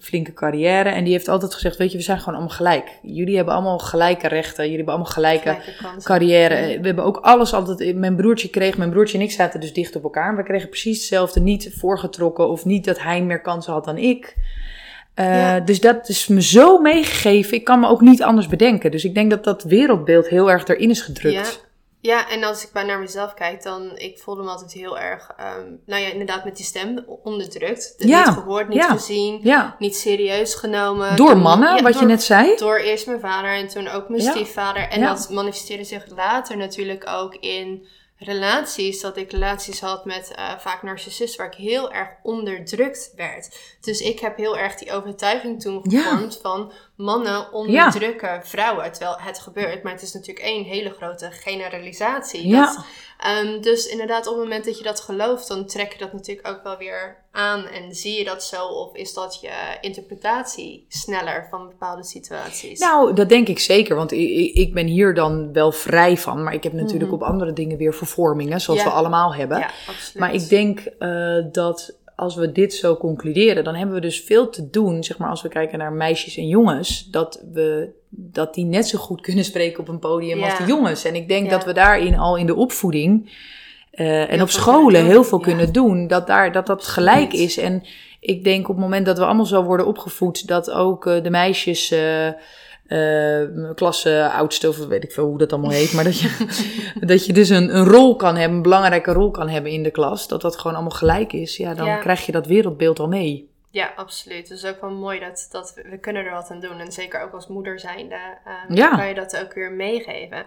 [0.00, 0.88] flinke carrière.
[0.88, 2.98] En die heeft altijd gezegd, weet je, we zijn gewoon allemaal gelijk.
[3.02, 4.62] Jullie hebben allemaal gelijke rechten.
[4.62, 5.56] Jullie hebben allemaal gelijke
[6.02, 6.80] carrière.
[6.80, 7.96] We hebben ook alles altijd...
[7.96, 8.76] Mijn broertje kreeg...
[8.76, 10.36] Mijn broertje en ik zaten dus dicht op elkaar.
[10.36, 11.40] We kregen precies hetzelfde.
[11.40, 14.36] Niet voorgetrokken of niet dat hij meer kansen had dan ik.
[15.16, 15.60] Eh, Ja.
[15.60, 17.54] Dus dat is me zo meegegeven.
[17.54, 18.90] Ik kan me ook niet anders bedenken.
[18.90, 21.34] Dus ik denk dat dat wereldbeeld heel erg erin is gedrukt.
[21.34, 21.64] Ja.
[22.00, 25.32] Ja, en als ik bij naar mezelf kijk, dan ik voelde me altijd heel erg,
[25.36, 27.94] ehm, nou ja, inderdaad met die stem onderdrukt.
[27.98, 29.40] Ja, Niet gehoord, niet gezien,
[29.78, 31.16] niet serieus genomen.
[31.16, 32.56] Door mannen, wat je net zei.
[32.56, 34.88] Door eerst mijn vader en toen ook mijn stiefvader.
[34.88, 37.86] En dat manifesteerde zich later natuurlijk ook in
[38.18, 39.00] relaties.
[39.00, 43.58] Dat ik relaties had met eh, vaak narcissisten waar ik heel erg onderdrukt werd.
[43.80, 46.02] Dus ik heb heel erg die overtuiging toen Ja.
[46.02, 48.92] gevormd van mannen onderdrukken vrouwen.
[48.92, 52.48] Terwijl het gebeurt, maar het is natuurlijk één hele grote generalisatie.
[52.48, 52.64] Ja.
[52.64, 52.84] Dat,
[53.18, 56.48] ehm, dus inderdaad, op het moment dat je dat gelooft, dan trek je dat natuurlijk
[56.48, 57.64] ook wel weer aan.
[57.66, 62.80] En zie je dat zo, of is dat je interpretatie sneller van bepaalde situaties?
[62.80, 63.96] Nou, dat denk ik zeker.
[63.96, 66.42] Want ik, ik- ben hier dan wel vrij van.
[66.42, 68.60] Maar ik heb natuurlijk op andere dingen weer vervormingen.
[68.60, 68.88] Zoals Mhm.
[68.88, 68.94] Ja.
[68.94, 69.58] we allemaal hebben.
[69.58, 70.14] ja, absoluut.
[70.18, 74.50] Maar ik denk eh, dat als we dit zo concluderen, dan hebben we dus veel
[74.50, 78.64] te doen, zeg maar, als we kijken naar meisjes en jongens, dat we dat die
[78.64, 80.44] net zo goed kunnen spreken op een podium Ja.
[80.44, 81.04] als de jongens.
[81.04, 81.50] En ik denk Ja.
[81.50, 83.32] dat we daarin al in de opvoeding
[83.90, 85.44] eh, en op scholen heel veel ja.
[85.44, 87.58] kunnen doen, dat daar dat dat gelijk is.
[87.58, 87.82] En
[88.20, 91.30] ik denk op het moment dat we allemaal zo worden opgevoed, dat ook eh, de
[91.30, 91.90] meisjes.
[91.90, 92.28] eh
[92.88, 95.92] eh, klasse oudste, of weet ik veel hoe dat allemaal heet.
[95.92, 96.46] Maar dat je,
[97.12, 99.90] dat je dus een, een rol kan hebben, een belangrijke rol kan hebben in de
[99.90, 100.28] klas.
[100.28, 101.56] Dat dat gewoon allemaal gelijk is.
[101.56, 101.96] Ja, dan Ja.
[101.96, 103.50] krijg je dat wereldbeeld al mee.
[103.70, 104.48] Ja, absoluut.
[104.48, 106.78] Dus ook wel mooi dat, dat we, we kunnen er wat aan doen.
[106.80, 108.96] En zeker ook als moeder zijnde ehm, Ja.
[108.96, 110.44] kan je dat ook weer meegeven.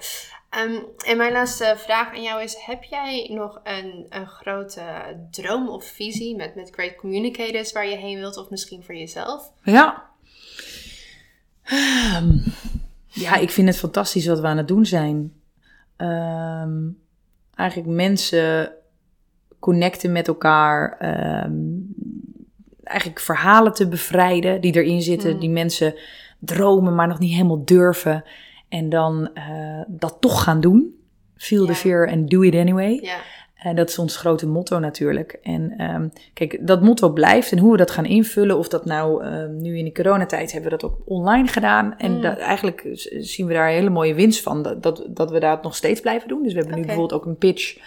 [0.49, 4.81] Ehm, en mijn laatste vraag aan jou is, heb jij nog een, een grote
[5.31, 8.37] droom of visie met, met Great Communicators waar je heen wilt?
[8.37, 9.51] Of misschien voor jezelf?
[9.63, 10.08] Ja.
[13.07, 15.33] Ja, ik vind het fantastisch wat we aan het doen zijn.
[15.95, 16.77] Ehm,
[17.55, 18.71] eigenlijk mensen
[19.59, 20.97] connecten met elkaar.
[20.99, 21.59] ehm,
[22.83, 25.33] eigenlijk verhalen te bevrijden die erin zitten.
[25.33, 25.39] Mm.
[25.39, 25.93] Die mensen
[26.39, 28.23] dromen, maar nog niet helemaal durven.
[28.69, 30.99] En dan eh, dat toch gaan doen.
[31.35, 32.99] Feel the fear and do it anyway.
[33.01, 33.17] Ja,
[33.59, 35.37] En dat is ons grote motto natuurlijk.
[35.41, 37.51] En ehm, kijk, dat motto blijft.
[37.51, 40.71] En hoe we dat gaan invullen, of dat nou ehm, nu in de coronatijd hebben
[40.71, 41.97] we dat ook online gedaan.
[41.97, 42.21] En Mm.
[42.21, 42.87] dat, eigenlijk
[43.19, 44.61] zien we daar een hele mooie winst van.
[44.61, 46.43] Dat, dat, dat we dat nog steeds blijven doen.
[46.43, 47.77] Dus we hebben nu bijvoorbeeld ook een pitch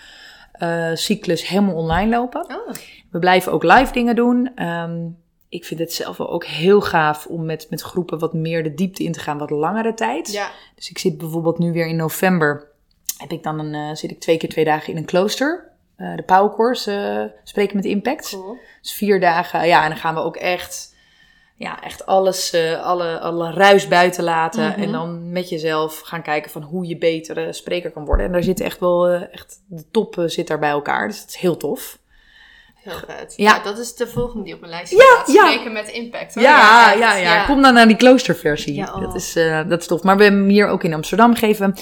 [0.53, 2.41] eh, cyclus helemaal online lopen.
[2.45, 2.75] Oh,
[3.11, 4.51] We blijven ook live dingen doen.
[4.55, 5.07] Ehm,
[5.49, 8.75] ik vind het zelf wel ook heel gaaf om met, met groepen wat meer de
[8.75, 10.33] diepte in te gaan, wat langere tijd.
[10.33, 10.49] ja.
[10.75, 12.71] Dus ik zit bijvoorbeeld nu weer in november.
[13.23, 15.71] Heb ik dan een, eh, zit ik twee keer twee dagen in een klooster.
[15.97, 18.29] Eh, de Power Course, eh, spreken met impact.
[18.29, 18.57] Cool.
[18.81, 19.67] Dus vier dagen.
[19.67, 20.95] Ja, en dan gaan we ook echt,
[21.57, 24.69] ja, echt alles, alle, alle ruis buiten laten.
[24.69, 24.83] Mhm.
[24.83, 28.27] En dan met jezelf gaan kijken van hoe je betere spreker kan worden.
[28.27, 31.09] En daar zit echt wel, echt, de top zit daar bij elkaar.
[31.09, 31.99] Dus dat is heel tof.
[32.83, 33.35] Heel vet.
[33.37, 33.55] Ja.
[33.57, 33.63] Ja.
[33.63, 35.35] dat is de volgende die op mijn lijstje Ja, staat.
[35.35, 35.47] ja.
[35.51, 36.35] Spreken met impact.
[36.35, 36.43] hoor.
[36.43, 38.75] Ja, ja, ja, Kom dan naar die kloosterversie.
[38.75, 39.01] Ja, oh.
[39.01, 40.03] dat, is, eh, dat is tof.
[40.03, 41.75] Maar we hebben hem hier ook in Amsterdam gegeven.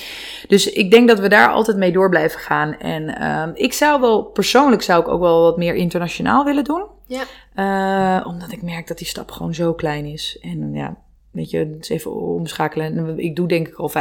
[0.49, 2.79] Dus ik denk dat we daar altijd mee door blijven gaan.
[2.79, 6.85] En ehm, ik zou wel, persoonlijk zou ik ook wel wat meer internationaal willen doen.
[7.07, 7.23] Ja.
[7.55, 10.39] Eh, omdat ik merk dat die stap gewoon zo klein is.
[10.43, 10.97] En ja,
[11.31, 12.97] weet je, even omschakelen.
[12.97, 13.93] En Ik doe denk ik al 50%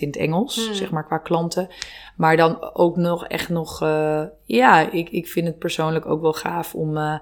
[0.00, 0.74] in het Engels, Hmm.
[0.74, 1.68] zeg maar, qua klanten.
[2.16, 6.32] Maar dan ook nog echt nog, eh, ja, ik, ik vind het persoonlijk ook wel
[6.32, 6.96] gaaf om...
[6.96, 7.18] eh,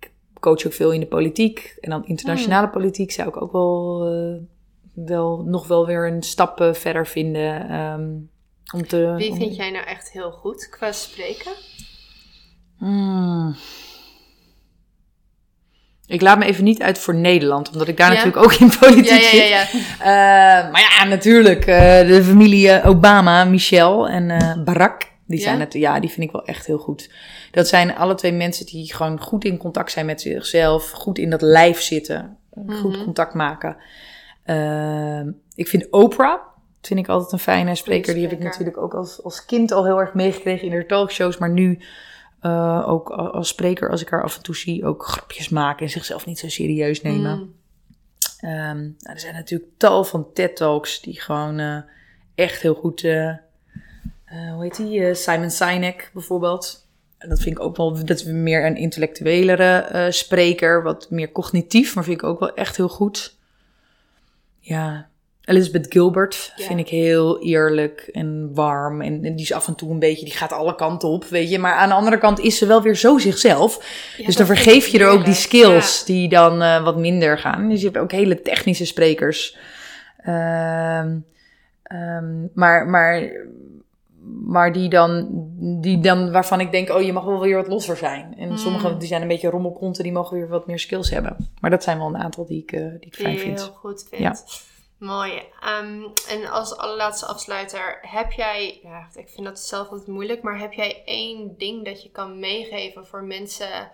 [0.00, 1.76] ik coach ook veel in de politiek.
[1.80, 2.72] En dan internationale Hmm.
[2.72, 4.36] politiek zou ik ook wel, eh,
[5.06, 7.68] wel nog wel weer een stap verder vinden.
[7.68, 8.08] ehm,
[8.74, 11.52] om te, Wie om- vind jij nou echt heel goed qua spreken?
[12.78, 13.54] Hmm.
[16.08, 18.24] Ik laat me even niet uit voor Nederland, omdat ik daar Ja?
[18.24, 19.80] natuurlijk ook in politiek Ja, ja, ja, zit.
[19.98, 20.06] Eh,
[20.72, 21.66] maar ja, natuurlijk.
[21.66, 25.06] eh, de familie eh, Obama, Michelle en Barack.
[25.26, 27.10] Die, zijn het, ja, die vind ik wel echt heel goed.
[27.50, 30.90] Dat zijn alle twee mensen die gewoon goed in contact zijn met zichzelf.
[30.90, 32.36] Goed in dat lijf zitten.
[32.68, 33.04] Goed Mhm.
[33.04, 33.76] contact maken.
[35.54, 36.38] Ik vind Oprah,
[36.82, 38.14] vind ik altijd een fijne spreker.
[38.14, 41.38] Die heb ik natuurlijk ook als, als kind al heel erg meegekregen in haar talkshows.
[41.38, 41.78] Maar nu
[42.40, 45.86] eh, ook als spreker, als ik haar af en toe zie, ook grapjes maken.
[45.86, 47.38] En zichzelf niet zo serieus nemen.
[47.38, 47.54] Mm.
[48.40, 51.78] Ehm, nou, er zijn natuurlijk tal van TED-talks die gewoon eh,
[52.34, 53.04] echt heel goed...
[53.04, 53.36] eh,
[54.24, 55.14] hoe heet die?
[55.14, 56.86] Simon Sinek bijvoorbeeld.
[57.18, 58.04] En dat vind ik ook wel...
[58.04, 60.82] Dat is meer een intellectuelere spreker.
[60.82, 63.36] Wat meer cognitief, maar vind ik ook wel echt heel goed.
[64.58, 65.08] Ja,
[65.48, 66.64] Elizabeth Gilbert Ja.
[66.64, 69.00] vind ik heel eerlijk en warm.
[69.00, 70.24] En, en die is af en toe een beetje...
[70.24, 71.58] Die gaat alle kanten op, weet je.
[71.58, 73.86] Maar aan de andere kant is ze wel weer zo zichzelf.
[74.16, 77.68] Ja, Dus dan vergeef je er ook die skills die dan eh, wat minder gaan.
[77.68, 79.56] Dus je hebt ook hele technische sprekers.
[80.18, 81.16] Ehm,
[81.82, 83.30] ehm, maar, maar,
[84.44, 85.28] maar die dan,
[85.80, 88.34] die dan, waarvan ik denk, oh, je mag wel weer wat losser zijn.
[88.38, 88.56] En Mm.
[88.56, 91.36] sommige die zijn een beetje rommelkonten, die mogen weer wat meer skills hebben.
[91.60, 93.60] Maar dat zijn wel een aantal die ik, eh, die ik fijn vind.
[93.60, 94.24] heel goed vindt.
[94.24, 94.36] Ja.
[94.98, 95.42] Mooi.
[95.60, 100.58] Ehm, en als allerlaatste afsluiter, heb jij, ja, ik vind dat zelf altijd moeilijk, maar
[100.58, 103.90] heb jij één ding dat je kan meegeven voor mensen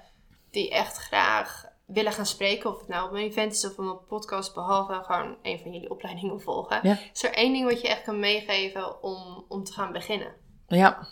[0.50, 3.78] die echt graag willen gaan spreken, of het nou op een event is of op
[3.78, 6.80] een podcast, behalve gewoon een van jullie opleidingen volgen.
[6.82, 6.98] Ja.
[7.12, 10.34] Is er één ding wat je echt kan meegeven om, om te gaan beginnen?
[10.66, 11.08] Ja.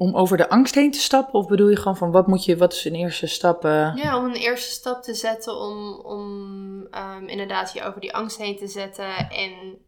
[0.00, 1.34] Om over de angst heen te stappen?
[1.34, 3.64] Of bedoel je gewoon van, wat moet je, wat is een eerste stap?
[3.64, 3.92] eh?
[3.96, 8.38] Ja, om een eerste stap te zetten om, om ehm, inderdaad je over die angst
[8.38, 9.78] heen te zetten en,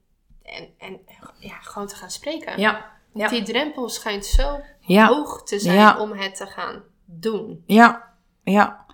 [0.42, 1.00] en, en
[1.38, 2.60] ja, gewoon te gaan spreken.
[2.60, 2.72] ja.
[3.12, 3.36] Want Ja.
[3.38, 5.06] Die drempel schijnt zo Ja.
[5.06, 5.98] hoog te zijn Ja.
[6.00, 7.62] om het te gaan doen.
[7.66, 8.84] Ja, ja.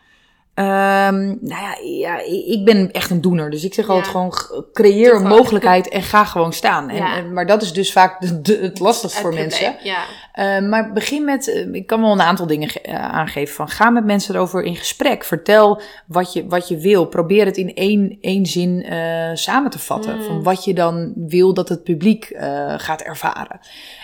[0.58, 3.50] Ehm, nou ja, ja, ik ben echt een doener.
[3.50, 3.92] Dus ik zeg Ja.
[3.92, 4.32] altijd gewoon,
[4.72, 6.88] creëer een mogelijkheid en ga gewoon staan.
[6.88, 7.16] En, Ja.
[7.16, 9.72] en- maar dat is dus vaak de, de- het lastigst voor mensen.
[9.72, 10.04] probleem, Ja.
[10.32, 13.54] Eh, maar begin met, eh, ik kan wel een aantal dingen ge- eh, aangeven.
[13.54, 15.24] Van, ga met mensen erover in gesprek.
[15.24, 17.04] Vertel wat je, wat je wil.
[17.06, 20.16] Probeer het in één, één zin eh, samen te vatten.
[20.16, 20.22] Mm.
[20.22, 22.36] Van wat je dan wil dat het publiek
[22.76, 23.60] gaat ervaren.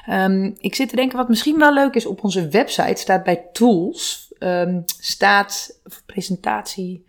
[0.07, 2.07] Ehm, ik zit te denken wat misschien wel leuk is.
[2.07, 7.04] Op onze website staat bij tools, ehm, staat of presentatie...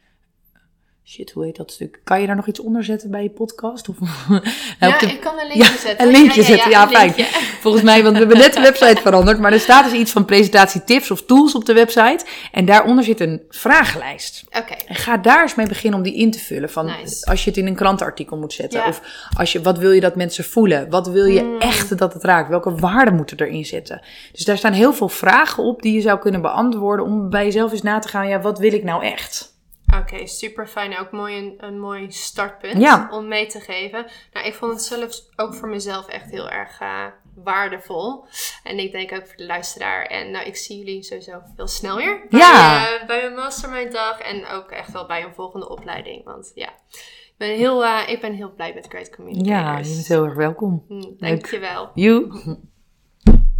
[1.07, 1.99] Shit, hoe heet dat stuk?
[2.03, 3.89] Kan je daar nog iets onder zetten bij je podcast?
[3.89, 3.97] Of,
[4.79, 6.05] ja, de- ik kan een linkje Ja, zetten.
[6.05, 7.03] een linkje zetten, ja, fijn.
[7.15, 7.23] linkje.
[7.61, 10.25] Volgens mij, want we hebben net de website veranderd, maar er staat dus iets van
[10.25, 12.25] presentatietips of tools op de website.
[12.51, 14.43] En daaronder zit een vragenlijst.
[14.57, 16.69] Oké, En ga daar eens mee beginnen om die in te vullen.
[16.69, 17.25] Van Nice.
[17.25, 18.79] als je het in een krantenartikel moet zetten.
[18.79, 18.87] Ja.
[18.87, 19.01] Of
[19.37, 20.89] als je, wat wil je dat mensen voelen?
[20.89, 21.59] Wat wil je Mm.
[21.59, 22.49] echt dat het raakt?
[22.49, 24.01] Welke waarden moeten erin zitten?
[24.31, 27.05] Dus daar staan heel veel vragen op die je zou kunnen beantwoorden.
[27.05, 29.53] Om bij jezelf eens na te gaan, ja, wat wil ik nou echt?
[29.99, 30.97] Oké, super fijn.
[30.97, 33.07] Ook mooi een, een mooi startpunt Ja.
[33.11, 34.05] om mee te geven.
[34.33, 38.25] Nou, ik vond het zelf ook voor mezelf echt heel erg eh, waardevol.
[38.63, 40.05] En ik denk ook voor de luisteraar.
[40.05, 42.25] En nou, ik zie jullie sowieso heel snel weer.
[42.29, 42.87] Bij, Ja.
[42.99, 46.23] eh, bij een mastermind dag en ook echt wel bij een volgende opleiding.
[46.23, 49.57] Want ja, ik ben heel, eh, ik ben heel blij met Great Communicators.
[49.59, 50.85] Ja, je bent heel erg welkom.
[50.87, 51.91] Hm, dankjewel.
[51.93, 52.31] You.